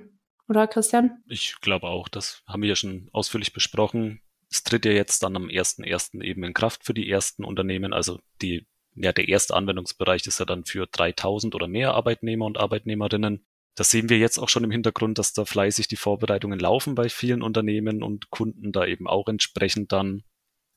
Oder 0.48 0.66
Christian? 0.66 1.22
Ich 1.28 1.60
glaube 1.60 1.86
auch, 1.86 2.08
das 2.08 2.42
haben 2.46 2.62
wir 2.62 2.70
ja 2.70 2.76
schon 2.76 3.08
ausführlich 3.12 3.52
besprochen. 3.52 4.20
Es 4.50 4.64
tritt 4.64 4.84
ja 4.84 4.90
jetzt 4.90 5.22
dann 5.22 5.36
am 5.36 5.46
1.1. 5.46 6.20
eben 6.22 6.42
in 6.42 6.54
Kraft 6.54 6.84
für 6.84 6.92
die 6.92 7.08
ersten 7.08 7.44
Unternehmen. 7.44 7.92
Also 7.92 8.18
die, 8.42 8.66
ja, 8.96 9.12
der 9.12 9.28
erste 9.28 9.54
Anwendungsbereich 9.54 10.26
ist 10.26 10.40
ja 10.40 10.44
dann 10.44 10.64
für 10.64 10.88
3000 10.88 11.54
oder 11.54 11.68
mehr 11.68 11.94
Arbeitnehmer 11.94 12.46
und 12.46 12.58
Arbeitnehmerinnen. 12.58 13.46
Das 13.76 13.92
sehen 13.92 14.08
wir 14.08 14.18
jetzt 14.18 14.38
auch 14.38 14.48
schon 14.48 14.64
im 14.64 14.72
Hintergrund, 14.72 15.18
dass 15.18 15.32
da 15.32 15.44
fleißig 15.44 15.86
die 15.86 15.96
Vorbereitungen 15.96 16.58
laufen 16.58 16.96
bei 16.96 17.08
vielen 17.08 17.42
Unternehmen 17.42 18.02
und 18.02 18.30
Kunden 18.30 18.72
da 18.72 18.84
eben 18.84 19.06
auch 19.06 19.28
entsprechend 19.28 19.92
dann 19.92 20.24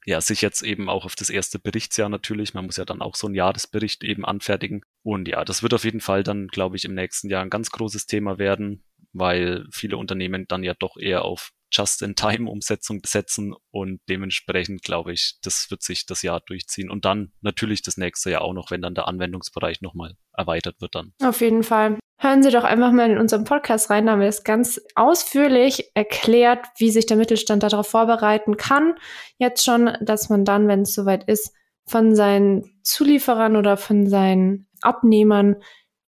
ja, 0.06 0.22
sich 0.22 0.42
jetzt 0.42 0.64
eben 0.64 0.90
auch 0.90 1.06
auf 1.06 1.16
das 1.16 1.30
erste 1.30 1.60
Berichtsjahr 1.60 2.10
natürlich. 2.10 2.54
Man 2.54 2.66
muss 2.66 2.78
ja 2.78 2.86
dann 2.86 3.02
auch 3.02 3.16
so 3.16 3.28
einen 3.28 3.36
Jahresbericht 3.36 4.04
eben 4.04 4.26
anfertigen. 4.26 4.84
Und 5.04 5.28
ja, 5.28 5.46
das 5.46 5.64
wird 5.64 5.74
auf 5.74 5.86
jeden 5.86 6.02
Fall 6.02 6.24
dann, 6.24 6.48
glaube 6.48 6.76
ich, 6.76 6.86
im 6.86 6.94
nächsten 6.94 7.30
Jahr 7.30 7.42
ein 7.42 7.50
ganz 7.50 7.72
großes 7.72 8.06
Thema 8.06 8.38
werden, 8.38 8.84
weil 9.14 9.66
viele 9.72 9.98
Unternehmen 9.98 10.46
dann 10.48 10.64
ja 10.64 10.74
doch 10.74 10.98
eher 10.98 11.24
auf 11.24 11.52
Just-in-Time-Umsetzung 11.74 13.02
setzen 13.04 13.56
und 13.72 14.00
dementsprechend 14.08 14.84
glaube 14.84 15.12
ich, 15.12 15.40
das 15.42 15.72
wird 15.72 15.82
sich 15.82 16.06
das 16.06 16.22
Jahr 16.22 16.40
durchziehen 16.46 16.92
und 16.92 17.04
dann 17.04 17.34
natürlich 17.42 17.82
das 17.82 17.98
nächste 17.98 18.30
Jahr 18.30 18.44
auch 18.44 18.54
noch, 18.54 18.70
wenn 18.70 18.82
dann 18.82 18.94
der 18.94 19.08
Anwendungsbereich 19.08 19.82
nochmal 19.82 20.16
erweitert 20.34 20.80
wird 20.82 20.94
dann. 20.94 21.14
Auf 21.24 21.42
jeden 21.42 21.64
Fall. 21.64 21.98
Hören 22.24 22.42
Sie 22.42 22.52
doch 22.52 22.64
einfach 22.64 22.94
mal 22.94 23.12
in 23.12 23.18
unserem 23.18 23.44
Podcast 23.44 23.90
rein, 23.90 24.06
da 24.06 24.14
haben 24.14 24.22
wir 24.22 24.30
es 24.30 24.46
ganz 24.46 24.80
ausführlich 24.96 25.92
erklärt, 25.94 26.68
wie 26.78 26.90
sich 26.90 27.06
der 27.06 27.18
Mittelstand 27.18 27.64
darauf 27.64 27.88
vorbereiten 27.88 28.56
kann. 28.56 28.96
Jetzt 29.40 29.66
schon, 29.66 29.98
dass 30.00 30.30
man 30.30 30.46
dann, 30.46 30.70
wenn 30.70 30.84
es 30.84 30.94
soweit 30.94 31.26
ist, 31.26 31.52
von 31.86 32.16
seinen 32.16 32.80
Zulieferern 32.82 33.58
oder 33.58 33.76
von 33.76 34.08
seinen 34.08 34.70
Abnehmern 34.82 35.58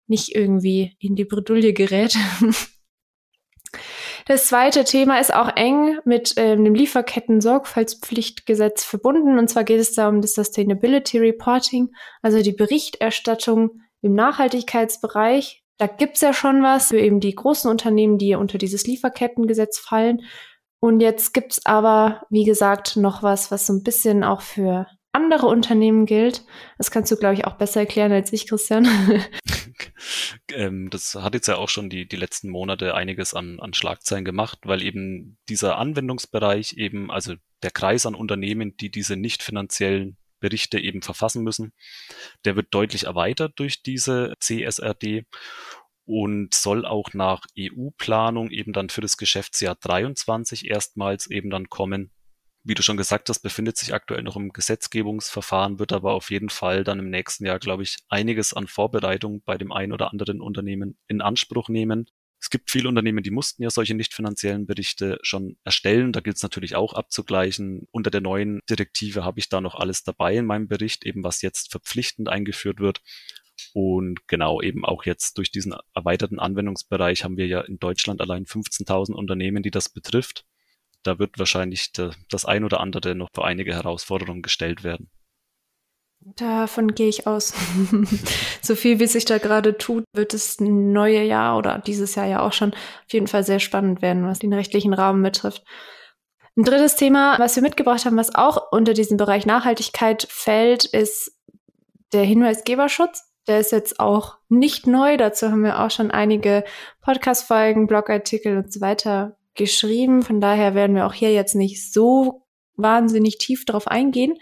nicht 0.05 0.35
irgendwie 0.35 0.95
in 0.99 1.15
die 1.15 1.25
Bredouille 1.25 1.73
gerät. 1.73 2.15
Das 4.25 4.47
zweite 4.47 4.85
Thema 4.85 5.19
ist 5.19 5.33
auch 5.33 5.57
eng 5.57 5.99
mit 6.05 6.35
ähm, 6.37 6.63
dem 6.63 6.75
Lieferketten-Sorgfaltspflichtgesetz 6.75 8.85
verbunden. 8.85 9.37
Und 9.37 9.49
zwar 9.49 9.65
geht 9.65 9.81
es 9.81 9.95
da 9.95 10.07
um 10.07 10.21
das 10.21 10.35
Sustainability 10.35 11.17
Reporting, 11.17 11.89
also 12.21 12.41
die 12.41 12.53
Berichterstattung 12.53 13.81
im 14.01 14.13
Nachhaltigkeitsbereich. 14.13 15.62
Da 15.77 15.87
gibt's 15.87 16.21
ja 16.21 16.33
schon 16.33 16.61
was 16.61 16.89
für 16.89 16.99
eben 16.99 17.19
die 17.19 17.35
großen 17.35 17.69
Unternehmen, 17.69 18.17
die 18.17 18.35
unter 18.35 18.57
dieses 18.57 18.85
Lieferkettengesetz 18.85 19.79
fallen. 19.79 20.21
Und 20.79 20.99
jetzt 20.99 21.33
gibt's 21.33 21.65
aber, 21.65 22.23
wie 22.29 22.43
gesagt, 22.43 22.97
noch 22.97 23.23
was, 23.23 23.51
was 23.51 23.65
so 23.65 23.73
ein 23.73 23.83
bisschen 23.83 24.23
auch 24.23 24.41
für 24.41 24.87
andere 25.13 25.45
Unternehmen 25.45 26.05
gilt. 26.05 26.43
Das 26.77 26.91
kannst 26.91 27.11
du, 27.11 27.15
glaube 27.15 27.35
ich, 27.35 27.45
auch 27.45 27.53
besser 27.53 27.81
erklären 27.81 28.11
als 28.11 28.33
ich, 28.33 28.47
Christian. 28.47 28.87
ähm, 30.51 30.89
das 30.89 31.15
hat 31.15 31.35
jetzt 31.35 31.47
ja 31.47 31.55
auch 31.55 31.69
schon 31.69 31.89
die, 31.89 32.07
die 32.07 32.15
letzten 32.15 32.49
Monate 32.49 32.95
einiges 32.95 33.33
an, 33.33 33.59
an 33.59 33.73
Schlagzeilen 33.73 34.25
gemacht, 34.25 34.59
weil 34.65 34.81
eben 34.81 35.37
dieser 35.49 35.77
Anwendungsbereich 35.77 36.73
eben, 36.73 37.11
also 37.11 37.35
der 37.61 37.71
Kreis 37.71 38.05
an 38.05 38.15
Unternehmen, 38.15 38.75
die 38.75 38.89
diese 38.89 39.15
nicht 39.15 39.43
finanziellen 39.43 40.17
Berichte 40.43 40.79
eben 40.79 41.01
verfassen 41.01 41.43
müssen, 41.43 41.73
der 42.45 42.55
wird 42.55 42.67
deutlich 42.71 43.05
erweitert 43.05 43.53
durch 43.55 43.81
diese 43.81 44.33
CSRD 44.39 45.25
und 46.05 46.53
soll 46.53 46.85
auch 46.85 47.13
nach 47.13 47.45
EU-Planung 47.57 48.51
eben 48.51 48.73
dann 48.73 48.89
für 48.89 49.01
das 49.01 49.15
Geschäftsjahr 49.15 49.75
23 49.75 50.69
erstmals 50.69 51.27
eben 51.27 51.49
dann 51.49 51.69
kommen 51.69 52.11
wie 52.63 52.75
du 52.75 52.81
schon 52.81 52.97
gesagt 52.97 53.29
hast, 53.29 53.39
befindet 53.39 53.77
sich 53.77 53.93
aktuell 53.93 54.23
noch 54.23 54.37
im 54.37 54.53
Gesetzgebungsverfahren, 54.53 55.79
wird 55.79 55.91
aber 55.91 56.13
auf 56.13 56.31
jeden 56.31 56.49
Fall 56.49 56.83
dann 56.83 56.99
im 56.99 57.09
nächsten 57.09 57.45
Jahr, 57.45 57.59
glaube 57.59 57.83
ich, 57.83 57.97
einiges 58.07 58.53
an 58.53 58.67
Vorbereitung 58.67 59.41
bei 59.43 59.57
dem 59.57 59.71
einen 59.71 59.91
oder 59.91 60.11
anderen 60.11 60.41
Unternehmen 60.41 60.97
in 61.07 61.21
Anspruch 61.21 61.67
nehmen. 61.67 62.09
Es 62.43 62.49
gibt 62.49 62.69
viele 62.69 62.89
Unternehmen, 62.89 63.23
die 63.23 63.31
mussten 63.31 63.63
ja 63.63 63.69
solche 63.69 63.95
nicht 63.95 64.13
finanziellen 64.13 64.65
Berichte 64.65 65.17
schon 65.21 65.55
erstellen. 65.63 66.11
Da 66.11 66.19
gilt 66.19 66.35
es 66.35 66.43
natürlich 66.43 66.75
auch 66.75 66.93
abzugleichen. 66.93 67.87
Unter 67.91 68.11
der 68.11 68.19
neuen 68.19 68.59
Direktive 68.69 69.23
habe 69.23 69.39
ich 69.39 69.47
da 69.47 69.61
noch 69.61 69.75
alles 69.75 70.03
dabei 70.03 70.35
in 70.35 70.45
meinem 70.45 70.67
Bericht, 70.67 71.05
eben 71.05 71.23
was 71.23 71.41
jetzt 71.41 71.71
verpflichtend 71.71 72.27
eingeführt 72.27 72.81
wird. 72.81 73.01
Und 73.73 74.27
genau 74.27 74.61
eben 74.61 74.83
auch 74.83 75.05
jetzt 75.05 75.37
durch 75.37 75.51
diesen 75.51 75.73
erweiterten 75.95 76.39
Anwendungsbereich 76.39 77.23
haben 77.23 77.37
wir 77.37 77.47
ja 77.47 77.61
in 77.61 77.79
Deutschland 77.79 78.19
allein 78.19 78.43
15.000 78.43 79.13
Unternehmen, 79.13 79.63
die 79.63 79.71
das 79.71 79.87
betrifft 79.87 80.45
da 81.03 81.19
wird 81.19 81.37
wahrscheinlich 81.37 81.91
das 81.91 82.45
ein 82.45 82.63
oder 82.63 82.79
andere 82.79 83.13
noch 83.15 83.29
vor 83.33 83.45
einige 83.45 83.73
Herausforderungen 83.73 84.41
gestellt 84.41 84.83
werden. 84.83 85.09
Davon 86.35 86.95
gehe 86.95 87.09
ich 87.09 87.27
aus. 87.27 87.53
so 88.61 88.75
viel, 88.75 88.99
wie 88.99 89.07
sich 89.07 89.25
da 89.25 89.37
gerade 89.37 89.77
tut, 89.77 90.05
wird 90.13 90.33
das 90.33 90.59
neue 90.59 91.23
Jahr 91.23 91.57
oder 91.57 91.79
dieses 91.79 92.15
Jahr 92.15 92.25
ja 92.25 92.41
auch 92.41 92.53
schon 92.53 92.73
auf 92.73 93.11
jeden 93.11 93.27
Fall 93.27 93.43
sehr 93.43 93.59
spannend 93.59 94.01
werden, 94.01 94.25
was 94.25 94.39
den 94.39 94.53
rechtlichen 94.53 94.93
Rahmen 94.93 95.21
betrifft. 95.21 95.63
Ein 96.55 96.63
drittes 96.63 96.95
Thema, 96.95 97.37
was 97.39 97.55
wir 97.55 97.63
mitgebracht 97.63 98.05
haben, 98.05 98.17
was 98.17 98.35
auch 98.35 98.71
unter 98.71 98.93
diesen 98.93 99.17
Bereich 99.17 99.45
Nachhaltigkeit 99.45 100.27
fällt, 100.29 100.85
ist 100.85 101.35
der 102.13 102.23
Hinweisgeberschutz. 102.23 103.23
Der 103.47 103.59
ist 103.59 103.71
jetzt 103.71 103.99
auch 103.99 104.37
nicht 104.47 104.87
neu. 104.87 105.17
Dazu 105.17 105.49
haben 105.49 105.63
wir 105.63 105.79
auch 105.79 105.91
schon 105.91 106.11
einige 106.11 106.63
Podcast-Folgen, 107.01 107.87
Blogartikel 107.87 108.57
und 108.57 108.71
so 108.71 108.81
weiter 108.81 109.35
geschrieben. 109.55 110.21
Von 110.21 110.39
daher 110.39 110.75
werden 110.75 110.95
wir 110.95 111.05
auch 111.05 111.13
hier 111.13 111.33
jetzt 111.33 111.55
nicht 111.55 111.91
so 111.91 112.45
wahnsinnig 112.75 113.39
tief 113.39 113.65
drauf 113.65 113.87
eingehen. 113.87 114.37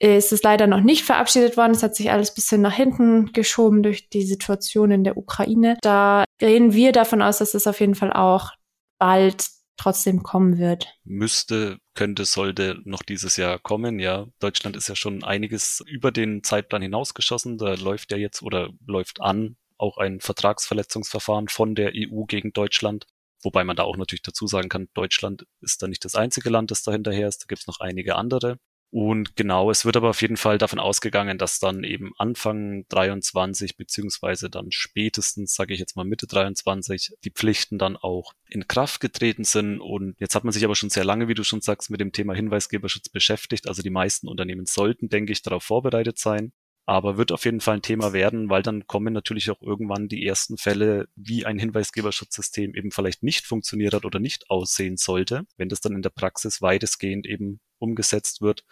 Es 0.00 0.32
ist 0.32 0.44
leider 0.44 0.66
noch 0.66 0.80
nicht 0.80 1.04
verabschiedet 1.04 1.56
worden. 1.56 1.72
Es 1.72 1.82
hat 1.82 1.96
sich 1.96 2.10
alles 2.10 2.34
bisschen 2.34 2.60
nach 2.60 2.74
hinten 2.74 3.32
geschoben 3.32 3.82
durch 3.82 4.08
die 4.08 4.22
Situation 4.22 4.90
in 4.90 5.04
der 5.04 5.16
Ukraine. 5.16 5.76
Da 5.82 6.24
reden 6.40 6.72
wir 6.72 6.92
davon 6.92 7.20
aus, 7.20 7.38
dass 7.38 7.54
es 7.54 7.66
auf 7.66 7.80
jeden 7.80 7.94
Fall 7.94 8.12
auch 8.12 8.52
bald 8.98 9.48
trotzdem 9.76 10.22
kommen 10.22 10.58
wird. 10.58 10.88
Müsste, 11.04 11.78
könnte, 11.94 12.24
sollte 12.24 12.80
noch 12.84 13.02
dieses 13.02 13.36
Jahr 13.36 13.58
kommen. 13.58 13.98
Ja, 13.98 14.26
Deutschland 14.40 14.76
ist 14.76 14.88
ja 14.88 14.96
schon 14.96 15.24
einiges 15.24 15.82
über 15.86 16.12
den 16.12 16.42
Zeitplan 16.42 16.82
hinausgeschossen. 16.82 17.58
Da 17.58 17.74
läuft 17.74 18.12
ja 18.12 18.18
jetzt 18.18 18.42
oder 18.42 18.70
läuft 18.86 19.20
an 19.20 19.56
auch 19.78 19.96
ein 19.96 20.20
Vertragsverletzungsverfahren 20.20 21.48
von 21.48 21.74
der 21.74 21.92
EU 21.94 22.24
gegen 22.24 22.52
Deutschland. 22.52 23.06
Wobei 23.42 23.62
man 23.62 23.76
da 23.76 23.84
auch 23.84 23.96
natürlich 23.96 24.22
dazu 24.22 24.48
sagen 24.48 24.68
kann, 24.68 24.88
Deutschland 24.94 25.46
ist 25.60 25.80
da 25.80 25.86
nicht 25.86 26.04
das 26.04 26.16
einzige 26.16 26.50
Land, 26.50 26.72
das 26.72 26.82
da 26.82 26.90
hinterher 26.90 27.28
ist. 27.28 27.42
Da 27.42 27.46
gibt 27.46 27.60
es 27.60 27.66
noch 27.68 27.78
einige 27.78 28.16
andere. 28.16 28.58
Und 28.90 29.36
genau, 29.36 29.70
es 29.70 29.84
wird 29.84 29.98
aber 29.98 30.08
auf 30.10 30.22
jeden 30.22 30.38
Fall 30.38 30.56
davon 30.56 30.78
ausgegangen, 30.78 31.36
dass 31.36 31.58
dann 31.58 31.84
eben 31.84 32.12
Anfang 32.16 32.86
23 32.88 33.76
beziehungsweise 33.76 34.48
dann 34.48 34.70
spätestens, 34.70 35.54
sage 35.54 35.74
ich 35.74 35.80
jetzt 35.80 35.94
mal 35.94 36.04
Mitte 36.04 36.26
23, 36.26 37.12
die 37.22 37.30
Pflichten 37.30 37.76
dann 37.76 37.96
auch 37.98 38.32
in 38.48 38.66
Kraft 38.66 39.00
getreten 39.00 39.44
sind. 39.44 39.80
Und 39.80 40.14
jetzt 40.18 40.34
hat 40.34 40.44
man 40.44 40.52
sich 40.52 40.64
aber 40.64 40.74
schon 40.74 40.88
sehr 40.88 41.04
lange, 41.04 41.28
wie 41.28 41.34
du 41.34 41.44
schon 41.44 41.60
sagst, 41.60 41.90
mit 41.90 42.00
dem 42.00 42.12
Thema 42.12 42.34
Hinweisgeberschutz 42.34 43.10
beschäftigt. 43.10 43.68
Also 43.68 43.82
die 43.82 43.90
meisten 43.90 44.26
Unternehmen 44.26 44.64
sollten, 44.64 45.10
denke 45.10 45.32
ich, 45.32 45.42
darauf 45.42 45.64
vorbereitet 45.64 46.18
sein 46.18 46.52
aber 46.88 47.18
wird 47.18 47.32
auf 47.32 47.44
jeden 47.44 47.60
Fall 47.60 47.76
ein 47.76 47.82
Thema 47.82 48.14
werden, 48.14 48.48
weil 48.48 48.62
dann 48.62 48.86
kommen 48.86 49.12
natürlich 49.12 49.50
auch 49.50 49.60
irgendwann 49.60 50.08
die 50.08 50.26
ersten 50.26 50.56
Fälle, 50.56 51.06
wie 51.16 51.44
ein 51.44 51.58
Hinweisgeberschutzsystem 51.58 52.74
eben 52.74 52.92
vielleicht 52.92 53.22
nicht 53.22 53.44
funktioniert 53.44 53.92
hat 53.92 54.06
oder 54.06 54.20
nicht 54.20 54.48
aussehen 54.48 54.96
sollte, 54.96 55.44
wenn 55.58 55.68
das 55.68 55.82
dann 55.82 55.94
in 55.94 56.00
der 56.00 56.08
Praxis 56.08 56.62
weitestgehend 56.62 57.26
eben 57.26 57.60
umgesetzt 57.78 58.40
wird. 58.40 58.64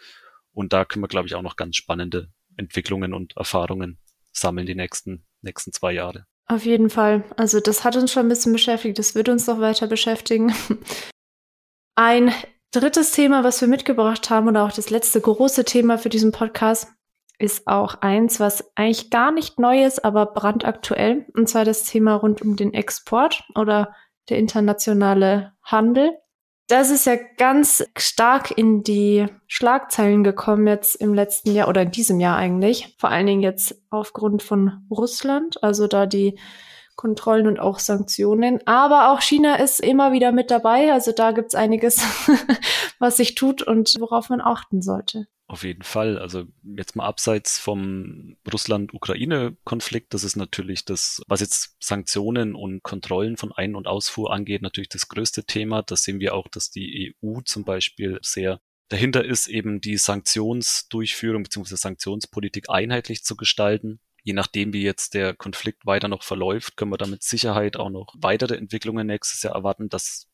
Und 0.51 0.73
da 0.73 0.83
können 0.83 1.03
wir, 1.03 1.09
glaube 1.09 1.27
ich, 1.27 1.35
auch 1.35 1.43
noch 1.43 1.57
ganz 1.57 1.75
spannende 1.75 2.31
Entwicklungen 2.55 3.13
und 3.13 3.37
Erfahrungen 3.37 3.99
sammeln 4.31 4.65
die 4.65 4.73
nächsten, 4.73 5.23
nächsten 5.43 5.71
zwei 5.71 5.91
Jahre. 5.91 6.25
Auf 6.47 6.65
jeden 6.65 6.89
Fall. 6.89 7.23
Also 7.37 7.59
das 7.59 7.83
hat 7.83 7.97
uns 7.97 8.11
schon 8.11 8.25
ein 8.25 8.29
bisschen 8.29 8.51
beschäftigt, 8.51 8.97
das 8.97 9.13
wird 9.13 9.29
uns 9.29 9.45
noch 9.45 9.59
weiter 9.59 9.85
beschäftigen. 9.85 10.55
Ein 11.95 12.33
drittes 12.71 13.11
Thema, 13.11 13.43
was 13.43 13.61
wir 13.61 13.67
mitgebracht 13.67 14.31
haben 14.31 14.47
oder 14.47 14.63
auch 14.63 14.71
das 14.71 14.89
letzte 14.89 15.21
große 15.21 15.65
Thema 15.65 15.99
für 15.99 16.09
diesen 16.09 16.31
Podcast 16.31 16.96
ist 17.39 17.67
auch 17.67 17.95
eins, 18.01 18.39
was 18.39 18.71
eigentlich 18.75 19.09
gar 19.09 19.31
nicht 19.31 19.59
neu 19.59 19.85
ist, 19.85 20.03
aber 20.03 20.25
brandaktuell. 20.25 21.25
Und 21.35 21.47
zwar 21.47 21.65
das 21.65 21.83
Thema 21.83 22.15
rund 22.15 22.41
um 22.41 22.55
den 22.55 22.73
Export 22.73 23.43
oder 23.55 23.93
der 24.29 24.37
internationale 24.37 25.53
Handel. 25.61 26.17
Das 26.67 26.89
ist 26.89 27.05
ja 27.05 27.15
ganz 27.37 27.85
stark 27.97 28.57
in 28.57 28.83
die 28.83 29.25
Schlagzeilen 29.47 30.23
gekommen 30.23 30.67
jetzt 30.67 30.95
im 30.95 31.13
letzten 31.13 31.51
Jahr 31.51 31.69
oder 31.69 31.83
in 31.83 31.91
diesem 31.91 32.19
Jahr 32.19 32.35
eigentlich. 32.35 32.95
Vor 32.99 33.09
allen 33.09 33.27
Dingen 33.27 33.41
jetzt 33.41 33.81
aufgrund 33.89 34.43
von 34.43 34.85
Russland, 34.91 35.63
also 35.63 35.87
da 35.87 36.05
die 36.05 36.37
Kontrollen 36.97 37.47
und 37.47 37.59
auch 37.59 37.79
Sanktionen. 37.79 38.59
Aber 38.65 39.11
auch 39.11 39.21
China 39.21 39.55
ist 39.55 39.79
immer 39.79 40.11
wieder 40.11 40.33
mit 40.33 40.51
dabei. 40.51 40.91
Also 40.91 41.13
da 41.13 41.31
gibt's 41.31 41.55
einiges, 41.55 42.01
was 42.99 43.17
sich 43.17 43.35
tut 43.35 43.61
und 43.61 43.95
worauf 43.99 44.29
man 44.29 44.41
achten 44.41 44.81
sollte. 44.81 45.27
Auf 45.49 45.63
jeden 45.63 45.83
Fall. 45.83 46.19
Also 46.19 46.45
jetzt 46.75 46.97
mal 46.97 47.05
abseits 47.05 47.57
vom 47.57 48.35
Russland-Ukraine-Konflikt, 48.51 50.13
das 50.13 50.25
ist 50.25 50.35
natürlich 50.35 50.83
das, 50.83 51.21
was 51.27 51.39
jetzt 51.39 51.77
Sanktionen 51.79 52.53
und 52.53 52.83
Kontrollen 52.83 53.37
von 53.37 53.53
Ein- 53.53 53.75
und 53.75 53.87
Ausfuhr 53.87 54.33
angeht, 54.33 54.61
natürlich 54.61 54.89
das 54.89 55.07
größte 55.07 55.45
Thema. 55.45 55.83
Das 55.83 56.03
sehen 56.03 56.19
wir 56.19 56.35
auch, 56.35 56.49
dass 56.49 56.69
die 56.69 57.15
EU 57.23 57.39
zum 57.45 57.63
Beispiel 57.63 58.19
sehr 58.21 58.59
dahinter 58.89 59.23
ist, 59.23 59.47
eben 59.47 59.79
die 59.79 59.97
Sanktionsdurchführung 59.97 61.43
bzw. 61.43 61.75
Sanktionspolitik 61.75 62.69
einheitlich 62.69 63.23
zu 63.23 63.37
gestalten. 63.37 64.01
Je 64.23 64.33
nachdem, 64.33 64.73
wie 64.73 64.83
jetzt 64.83 65.13
der 65.13 65.33
Konflikt 65.33 65.85
weiter 65.85 66.09
noch 66.09 66.23
verläuft, 66.23 66.75
können 66.75 66.91
wir 66.91 66.97
da 66.97 67.07
mit 67.07 67.23
Sicherheit 67.23 67.77
auch 67.77 67.89
noch 67.89 68.13
weitere 68.17 68.55
Entwicklungen 68.55 69.07
nächstes 69.07 69.43
Jahr 69.43 69.55
erwarten, 69.55 69.87
dass 69.87 70.27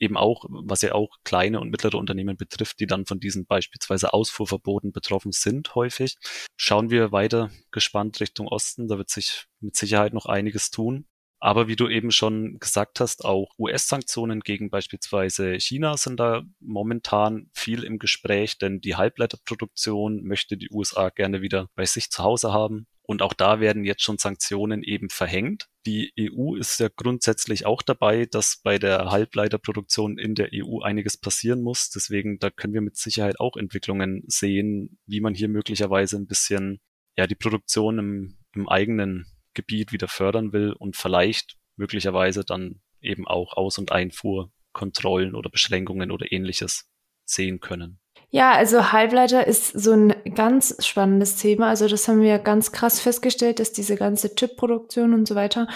eben 0.00 0.16
auch, 0.16 0.44
was 0.48 0.82
ja 0.82 0.94
auch 0.94 1.16
kleine 1.24 1.60
und 1.60 1.70
mittlere 1.70 1.96
Unternehmen 1.96 2.36
betrifft, 2.36 2.80
die 2.80 2.86
dann 2.86 3.06
von 3.06 3.20
diesen 3.20 3.46
beispielsweise 3.46 4.12
Ausfuhrverboten 4.12 4.92
betroffen 4.92 5.32
sind 5.32 5.74
häufig. 5.74 6.16
Schauen 6.56 6.90
wir 6.90 7.12
weiter 7.12 7.50
gespannt 7.70 8.20
Richtung 8.20 8.48
Osten, 8.48 8.88
da 8.88 8.98
wird 8.98 9.10
sich 9.10 9.46
mit 9.60 9.76
Sicherheit 9.76 10.12
noch 10.12 10.26
einiges 10.26 10.70
tun. 10.70 11.06
Aber 11.40 11.68
wie 11.68 11.76
du 11.76 11.88
eben 11.88 12.10
schon 12.10 12.58
gesagt 12.58 12.98
hast, 12.98 13.24
auch 13.24 13.52
US-Sanktionen 13.58 14.40
gegen 14.40 14.70
beispielsweise 14.70 15.54
China 15.60 15.96
sind 15.96 16.18
da 16.18 16.42
momentan 16.58 17.48
viel 17.54 17.84
im 17.84 18.00
Gespräch, 18.00 18.58
denn 18.58 18.80
die 18.80 18.96
Halbleiterproduktion 18.96 20.24
möchte 20.24 20.56
die 20.56 20.68
USA 20.70 21.10
gerne 21.10 21.40
wieder 21.40 21.68
bei 21.76 21.84
sich 21.84 22.10
zu 22.10 22.24
Hause 22.24 22.52
haben. 22.52 22.88
Und 23.02 23.22
auch 23.22 23.32
da 23.32 23.60
werden 23.60 23.84
jetzt 23.84 24.02
schon 24.02 24.18
Sanktionen 24.18 24.82
eben 24.82 25.10
verhängt. 25.10 25.68
Die 25.88 26.12
EU 26.20 26.54
ist 26.54 26.80
ja 26.80 26.88
grundsätzlich 26.94 27.64
auch 27.64 27.80
dabei, 27.80 28.26
dass 28.26 28.60
bei 28.62 28.78
der 28.78 29.10
Halbleiterproduktion 29.10 30.18
in 30.18 30.34
der 30.34 30.50
EU 30.52 30.80
einiges 30.82 31.16
passieren 31.16 31.62
muss. 31.62 31.88
Deswegen, 31.88 32.38
da 32.38 32.50
können 32.50 32.74
wir 32.74 32.82
mit 32.82 32.98
Sicherheit 32.98 33.40
auch 33.40 33.56
Entwicklungen 33.56 34.22
sehen, 34.26 34.98
wie 35.06 35.22
man 35.22 35.34
hier 35.34 35.48
möglicherweise 35.48 36.18
ein 36.18 36.26
bisschen, 36.26 36.80
ja, 37.16 37.26
die 37.26 37.34
Produktion 37.34 37.98
im, 37.98 38.38
im 38.54 38.68
eigenen 38.68 39.24
Gebiet 39.54 39.90
wieder 39.90 40.08
fördern 40.08 40.52
will 40.52 40.74
und 40.74 40.94
vielleicht 40.94 41.56
möglicherweise 41.76 42.44
dann 42.44 42.82
eben 43.00 43.26
auch 43.26 43.56
Aus- 43.56 43.78
und 43.78 43.90
Einfuhrkontrollen 43.90 45.34
oder 45.34 45.48
Beschränkungen 45.48 46.10
oder 46.10 46.30
ähnliches 46.30 46.92
sehen 47.24 47.60
können. 47.60 47.98
Ja, 48.30 48.52
also 48.52 48.92
Halbleiter 48.92 49.46
ist 49.46 49.68
so 49.68 49.92
ein 49.92 50.14
ganz 50.34 50.76
spannendes 50.86 51.36
Thema. 51.36 51.68
Also 51.68 51.88
das 51.88 52.06
haben 52.08 52.20
wir 52.20 52.38
ganz 52.38 52.72
krass 52.72 53.00
festgestellt, 53.00 53.58
dass 53.58 53.72
diese 53.72 53.96
ganze 53.96 54.34
Chipproduktion 54.34 55.14
und 55.14 55.26
so 55.26 55.34
weiter, 55.34 55.66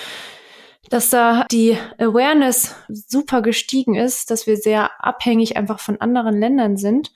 dass 0.91 1.09
da 1.09 1.47
die 1.51 1.79
Awareness 1.99 2.75
super 2.89 3.41
gestiegen 3.41 3.95
ist, 3.95 4.31
dass 4.31 4.47
wir 4.47 4.59
sehr 4.59 4.91
abhängig 5.03 5.57
einfach 5.57 5.81
von 5.81 6.01
anderen 6.03 6.39
Ländern 6.39 6.77
sind, 6.77 7.13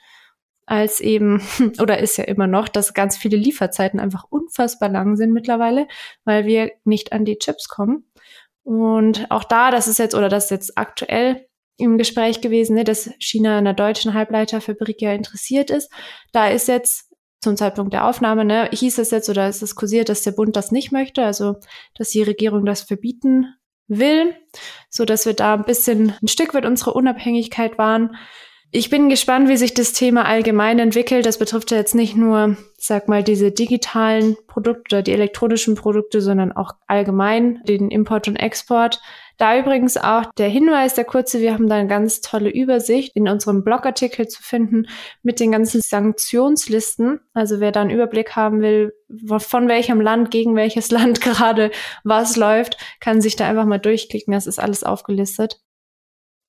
als 0.64 1.00
eben, 1.00 1.42
oder 1.80 1.98
ist 1.98 2.16
ja 2.16 2.24
immer 2.24 2.46
noch, 2.46 2.68
dass 2.68 2.94
ganz 2.94 3.18
viele 3.18 3.36
Lieferzeiten 3.36 4.00
einfach 4.00 4.24
unfassbar 4.30 4.88
lang 4.88 5.16
sind 5.16 5.32
mittlerweile, 5.32 5.86
weil 6.24 6.46
wir 6.46 6.72
nicht 6.84 7.12
an 7.12 7.26
die 7.26 7.38
Chips 7.38 7.68
kommen. 7.68 8.04
Und 8.62 9.30
auch 9.30 9.44
da, 9.44 9.70
das 9.70 9.86
ist 9.86 9.98
jetzt, 9.98 10.14
oder 10.14 10.30
das 10.30 10.44
ist 10.44 10.50
jetzt 10.50 10.78
aktuell 10.78 11.46
im 11.76 11.98
Gespräch 11.98 12.40
gewesen, 12.40 12.74
ne, 12.74 12.84
dass 12.84 13.10
China 13.18 13.58
einer 13.58 13.74
deutschen 13.74 14.14
Halbleiterfabrik 14.14 15.00
ja 15.02 15.12
interessiert 15.12 15.70
ist. 15.70 15.90
Da 16.32 16.48
ist 16.48 16.68
jetzt 16.68 17.12
zum 17.40 17.56
Zeitpunkt 17.56 17.92
der 17.92 18.06
Aufnahme, 18.06 18.44
ne, 18.44 18.70
hieß 18.72 18.98
es 18.98 19.10
jetzt 19.10 19.28
oder 19.28 19.48
ist 19.48 19.62
es 19.62 19.74
kursiert, 19.74 20.08
dass 20.08 20.22
der 20.22 20.32
Bund 20.32 20.56
das 20.56 20.72
nicht 20.72 20.90
möchte, 20.90 21.24
also 21.24 21.56
dass 21.94 22.10
die 22.10 22.22
Regierung 22.22 22.64
das 22.64 22.82
verbieten 22.82 23.46
will, 23.88 24.34
so 24.90 25.04
dass 25.04 25.26
wir 25.26 25.34
da 25.34 25.54
ein 25.54 25.64
bisschen 25.64 26.14
ein 26.22 26.28
Stück 26.28 26.54
weit 26.54 26.66
unsere 26.66 26.94
Unabhängigkeit 26.94 27.78
wahren. 27.78 28.16
Ich 28.72 28.90
bin 28.90 29.08
gespannt, 29.08 29.48
wie 29.48 29.56
sich 29.56 29.74
das 29.74 29.92
Thema 29.92 30.24
allgemein 30.26 30.78
entwickelt. 30.78 31.24
Das 31.24 31.38
betrifft 31.38 31.70
ja 31.70 31.76
jetzt 31.76 31.94
nicht 31.94 32.16
nur, 32.16 32.56
sag 32.76 33.06
mal, 33.06 33.22
diese 33.22 33.52
digitalen 33.52 34.36
Produkte 34.48 34.96
oder 34.96 35.02
die 35.02 35.12
elektronischen 35.12 35.76
Produkte, 35.76 36.20
sondern 36.20 36.52
auch 36.52 36.72
allgemein 36.88 37.62
den 37.64 37.90
Import 37.90 38.26
und 38.26 38.36
Export. 38.36 39.00
Da 39.36 39.58
übrigens 39.58 39.96
auch 39.96 40.24
der 40.38 40.48
Hinweis, 40.48 40.94
der 40.94 41.04
kurze, 41.04 41.40
wir 41.40 41.52
haben 41.52 41.68
da 41.68 41.76
eine 41.76 41.88
ganz 41.88 42.22
tolle 42.22 42.50
Übersicht 42.50 43.14
in 43.14 43.28
unserem 43.28 43.64
Blogartikel 43.64 44.28
zu 44.28 44.42
finden 44.42 44.86
mit 45.22 45.40
den 45.40 45.52
ganzen 45.52 45.82
Sanktionslisten. 45.82 47.20
Also 47.34 47.60
wer 47.60 47.70
da 47.70 47.82
einen 47.82 47.90
Überblick 47.90 48.34
haben 48.34 48.60
will, 48.60 48.94
von 49.38 49.68
welchem 49.68 50.00
Land 50.00 50.30
gegen 50.30 50.56
welches 50.56 50.90
Land 50.96 51.20
gerade 51.20 51.70
was 52.02 52.36
läuft, 52.36 52.78
kann 53.00 53.20
sich 53.20 53.36
da 53.36 53.46
einfach 53.46 53.66
mal 53.66 53.78
durchklicken. 53.78 54.32
Das 54.32 54.46
ist 54.46 54.58
alles 54.58 54.84
aufgelistet. 54.84 55.60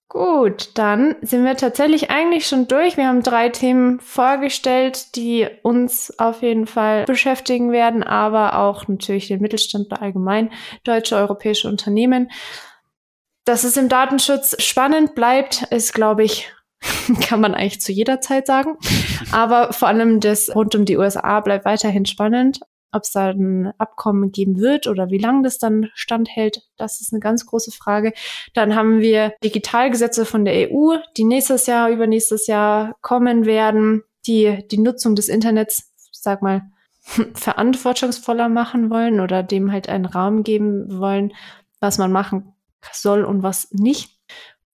Gut, 0.10 0.70
dann 0.75 1.17
sind 1.22 1.44
wir 1.44 1.58
tatsächlich 1.58 2.10
eigentlich 2.10 2.48
schon 2.48 2.70
durch. 2.70 2.96
Wir 2.96 3.08
haben 3.08 3.24
drei 3.24 3.50
Themen 3.50 4.00
vorgestellt, 4.00 5.17
die 5.17 5.48
uns 5.63 6.17
auf 6.17 6.41
jeden 6.41 6.65
Fall 6.65 7.03
beschäftigen 7.03 7.74
werden, 7.74 8.03
aber 8.03 8.58
auch 8.58 8.88
natürlich 8.88 9.27
den 9.27 9.41
Mittelstand 9.41 9.91
allgemein, 9.91 10.51
deutsche, 10.86 11.17
europäische 11.17 11.67
Unternehmen. 11.67 12.29
Dass 13.48 13.63
es 13.63 13.77
im 13.77 13.88
Datenschutz 13.88 14.62
spannend 14.62 15.16
bleibt, 15.16 15.63
ist, 15.72 15.94
glaube 15.94 16.25
ich, 16.25 16.51
kann 17.22 17.39
man 17.39 17.56
eigentlich 17.56 17.80
zu 17.80 17.94
jeder 17.94 18.20
Zeit 18.20 18.46
sagen. 18.46 18.75
Aber 19.31 19.72
vor 19.72 19.88
allem 19.88 20.20
das 20.20 20.53
rund 20.53 20.75
um 20.75 20.83
die 20.83 20.98
USA 20.98 21.40
bleibt 21.40 21.64
weiterhin 21.64 22.05
spannend. 22.05 22.60
Ob 22.92 23.03
es 23.03 23.12
da 23.14 23.29
ein 23.29 23.72
Abkommen 23.77 24.33
geben 24.33 24.60
wird 24.60 24.88
oder 24.88 25.12
wie 25.12 25.18
lange 25.18 25.44
das 25.44 25.60
dann 25.60 25.90
standhält, 25.94 26.64
das 26.75 27.00
ist 27.00 27.14
eine 27.14 27.22
ganz 27.22 27.46
große 27.46 27.72
Frage. 27.72 28.12
Dann 28.53 28.75
haben 28.75 29.00
wir 29.00 29.33
Digitalgesetze 29.42 30.25
von 30.25 30.44
der 30.44 30.70
EU, 30.70 30.98
die 31.16 31.24
nächstes 31.24 31.68
Jahr, 31.68 31.90
übernächstes 31.90 32.48
Jahr 32.48 32.98
kommen 33.01 33.46
werden, 33.46 34.03
die 34.25 34.60
die 34.72 34.77
Nutzung 34.77 35.16
des 35.16 35.29
Internets, 35.29 35.94
sag 36.12 36.42
mal, 36.42 36.64
verantwortungsvoller 37.33 38.50
machen 38.50 38.90
wollen 38.90 39.22
oder 39.22 39.42
dem 39.42 39.72
halt 39.72 39.88
einen 39.88 40.05
Raum 40.05 40.44
geben 40.44 41.00
wollen, 41.00 41.31
was 41.79 41.98
man 41.98 42.12
machen 42.12 42.53
soll 42.92 43.24
und 43.24 43.44
was 43.44 43.70
nicht. 43.72 44.18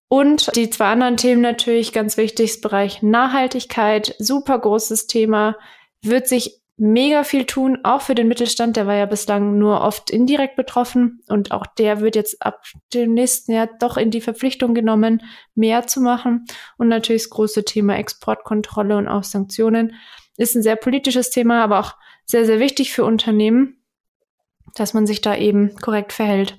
Und 0.07 0.55
die 0.55 0.69
zwei 0.69 0.91
anderen 0.91 1.17
Themen 1.17 1.41
natürlich 1.41 1.91
ganz 1.91 2.17
wichtig, 2.17 2.51
das 2.51 2.61
Bereich 2.61 3.01
Nachhaltigkeit, 3.01 4.15
super 4.19 4.59
großes 4.59 5.07
Thema, 5.07 5.57
wird 6.03 6.27
sich 6.27 6.61
mega 6.77 7.23
viel 7.23 7.45
tun, 7.45 7.79
auch 7.83 8.01
für 8.01 8.15
den 8.15 8.27
Mittelstand, 8.27 8.75
der 8.75 8.87
war 8.87 8.95
ja 8.95 9.05
bislang 9.05 9.57
nur 9.57 9.81
oft 9.81 10.09
indirekt 10.09 10.55
betroffen 10.55 11.21
und 11.27 11.51
auch 11.51 11.65
der 11.65 12.01
wird 12.01 12.15
jetzt 12.15 12.45
ab 12.45 12.63
dem 12.93 13.13
nächsten 13.13 13.51
Jahr 13.53 13.69
doch 13.79 13.95
in 13.95 14.11
die 14.11 14.21
Verpflichtung 14.21 14.73
genommen, 14.73 15.23
mehr 15.55 15.85
zu 15.87 16.01
machen. 16.01 16.45
Und 16.77 16.87
natürlich 16.87 17.23
das 17.23 17.29
große 17.29 17.63
Thema 17.63 17.97
Exportkontrolle 17.97 18.97
und 18.97 19.07
auch 19.07 19.23
Sanktionen 19.23 19.95
ist 20.35 20.55
ein 20.55 20.63
sehr 20.63 20.75
politisches 20.75 21.29
Thema, 21.29 21.63
aber 21.63 21.79
auch 21.79 21.93
sehr, 22.25 22.45
sehr 22.45 22.59
wichtig 22.59 22.91
für 22.91 23.05
Unternehmen, 23.05 23.77
dass 24.75 24.93
man 24.93 25.05
sich 25.05 25.21
da 25.21 25.35
eben 25.35 25.75
korrekt 25.75 26.11
verhält. 26.11 26.57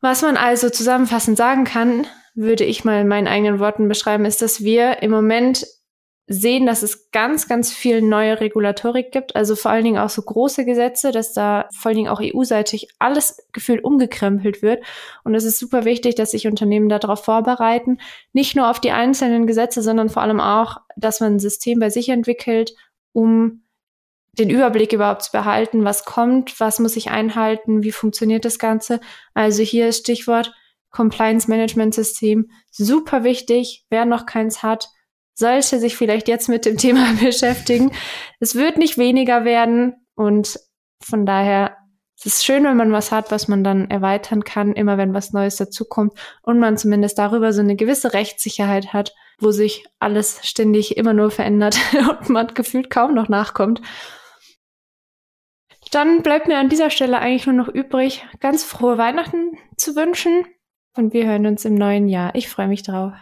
Was 0.00 0.22
man 0.22 0.36
also 0.36 0.70
zusammenfassend 0.70 1.36
sagen 1.36 1.64
kann, 1.64 2.06
würde 2.34 2.64
ich 2.64 2.84
mal 2.84 3.00
in 3.00 3.08
meinen 3.08 3.26
eigenen 3.26 3.58
Worten 3.58 3.88
beschreiben, 3.88 4.24
ist, 4.24 4.42
dass 4.42 4.62
wir 4.62 5.02
im 5.02 5.10
Moment 5.10 5.66
sehen, 6.28 6.66
dass 6.66 6.82
es 6.82 7.10
ganz, 7.10 7.48
ganz 7.48 7.72
viel 7.72 8.02
neue 8.02 8.38
Regulatorik 8.40 9.10
gibt, 9.10 9.34
also 9.34 9.56
vor 9.56 9.70
allen 9.70 9.84
Dingen 9.84 9.98
auch 9.98 10.10
so 10.10 10.20
große 10.20 10.66
Gesetze, 10.66 11.10
dass 11.10 11.32
da 11.32 11.68
vor 11.72 11.88
allen 11.88 11.96
Dingen 11.96 12.10
auch 12.10 12.20
EU-seitig 12.22 12.88
alles 12.98 13.42
gefühlt 13.52 13.82
umgekrempelt 13.82 14.60
wird. 14.60 14.84
Und 15.24 15.34
es 15.34 15.44
ist 15.44 15.58
super 15.58 15.86
wichtig, 15.86 16.16
dass 16.16 16.32
sich 16.32 16.46
Unternehmen 16.46 16.90
darauf 16.90 17.24
vorbereiten, 17.24 17.98
nicht 18.34 18.54
nur 18.56 18.70
auf 18.70 18.78
die 18.78 18.90
einzelnen 18.90 19.46
Gesetze, 19.46 19.80
sondern 19.80 20.10
vor 20.10 20.22
allem 20.22 20.40
auch, 20.40 20.76
dass 20.96 21.20
man 21.20 21.36
ein 21.36 21.40
System 21.40 21.78
bei 21.80 21.88
sich 21.88 22.10
entwickelt, 22.10 22.74
um 23.12 23.62
den 24.38 24.50
Überblick 24.50 24.92
überhaupt 24.92 25.22
zu 25.22 25.32
behalten, 25.32 25.84
was 25.84 26.04
kommt, 26.04 26.60
was 26.60 26.78
muss 26.78 26.96
ich 26.96 27.10
einhalten, 27.10 27.82
wie 27.82 27.92
funktioniert 27.92 28.44
das 28.44 28.58
Ganze. 28.58 29.00
Also 29.34 29.62
hier 29.62 29.88
ist 29.88 30.00
Stichwort 30.00 30.52
Compliance 30.90 31.48
Management 31.48 31.94
System, 31.94 32.50
super 32.70 33.24
wichtig, 33.24 33.84
wer 33.90 34.04
noch 34.04 34.26
keins 34.26 34.62
hat, 34.62 34.88
sollte 35.34 35.78
sich 35.78 35.96
vielleicht 35.96 36.28
jetzt 36.28 36.48
mit 36.48 36.64
dem 36.64 36.76
Thema 36.78 37.14
beschäftigen. 37.20 37.92
Es 38.40 38.54
wird 38.54 38.78
nicht 38.78 38.98
weniger 38.98 39.44
werden 39.44 39.94
und 40.14 40.58
von 41.00 41.26
daher 41.26 41.76
es 42.20 42.26
ist 42.26 42.44
schön, 42.44 42.64
wenn 42.64 42.76
man 42.76 42.90
was 42.90 43.12
hat, 43.12 43.30
was 43.30 43.46
man 43.46 43.62
dann 43.62 43.88
erweitern 43.90 44.42
kann, 44.42 44.72
immer 44.72 44.98
wenn 44.98 45.14
was 45.14 45.32
Neues 45.32 45.54
dazukommt 45.54 46.14
und 46.42 46.58
man 46.58 46.76
zumindest 46.76 47.16
darüber 47.16 47.52
so 47.52 47.60
eine 47.60 47.76
gewisse 47.76 48.12
Rechtssicherheit 48.12 48.92
hat, 48.92 49.14
wo 49.38 49.52
sich 49.52 49.84
alles 50.00 50.40
ständig 50.42 50.96
immer 50.96 51.12
nur 51.14 51.30
verändert 51.30 51.78
und 52.20 52.28
man 52.28 52.48
gefühlt 52.48 52.90
kaum 52.90 53.14
noch 53.14 53.28
nachkommt. 53.28 53.80
Dann 55.90 56.22
bleibt 56.22 56.48
mir 56.48 56.58
an 56.58 56.68
dieser 56.68 56.90
Stelle 56.90 57.18
eigentlich 57.18 57.46
nur 57.46 57.54
noch 57.54 57.68
übrig, 57.68 58.26
ganz 58.40 58.64
frohe 58.64 58.98
Weihnachten 58.98 59.58
zu 59.76 59.96
wünschen. 59.96 60.44
Und 60.96 61.12
wir 61.12 61.26
hören 61.26 61.46
uns 61.46 61.64
im 61.64 61.74
neuen 61.74 62.08
Jahr. 62.08 62.34
Ich 62.34 62.48
freue 62.48 62.68
mich 62.68 62.82
drauf. 62.82 63.12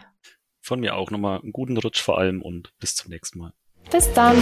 Von 0.61 0.79
mir 0.79 0.95
auch 0.95 1.11
nochmal 1.11 1.39
einen 1.41 1.53
guten 1.53 1.77
Rutsch 1.77 2.01
vor 2.01 2.17
allem 2.17 2.41
und 2.41 2.73
bis 2.79 2.95
zum 2.95 3.11
nächsten 3.11 3.39
Mal. 3.39 3.53
Bis 3.89 4.11
dann. 4.13 4.35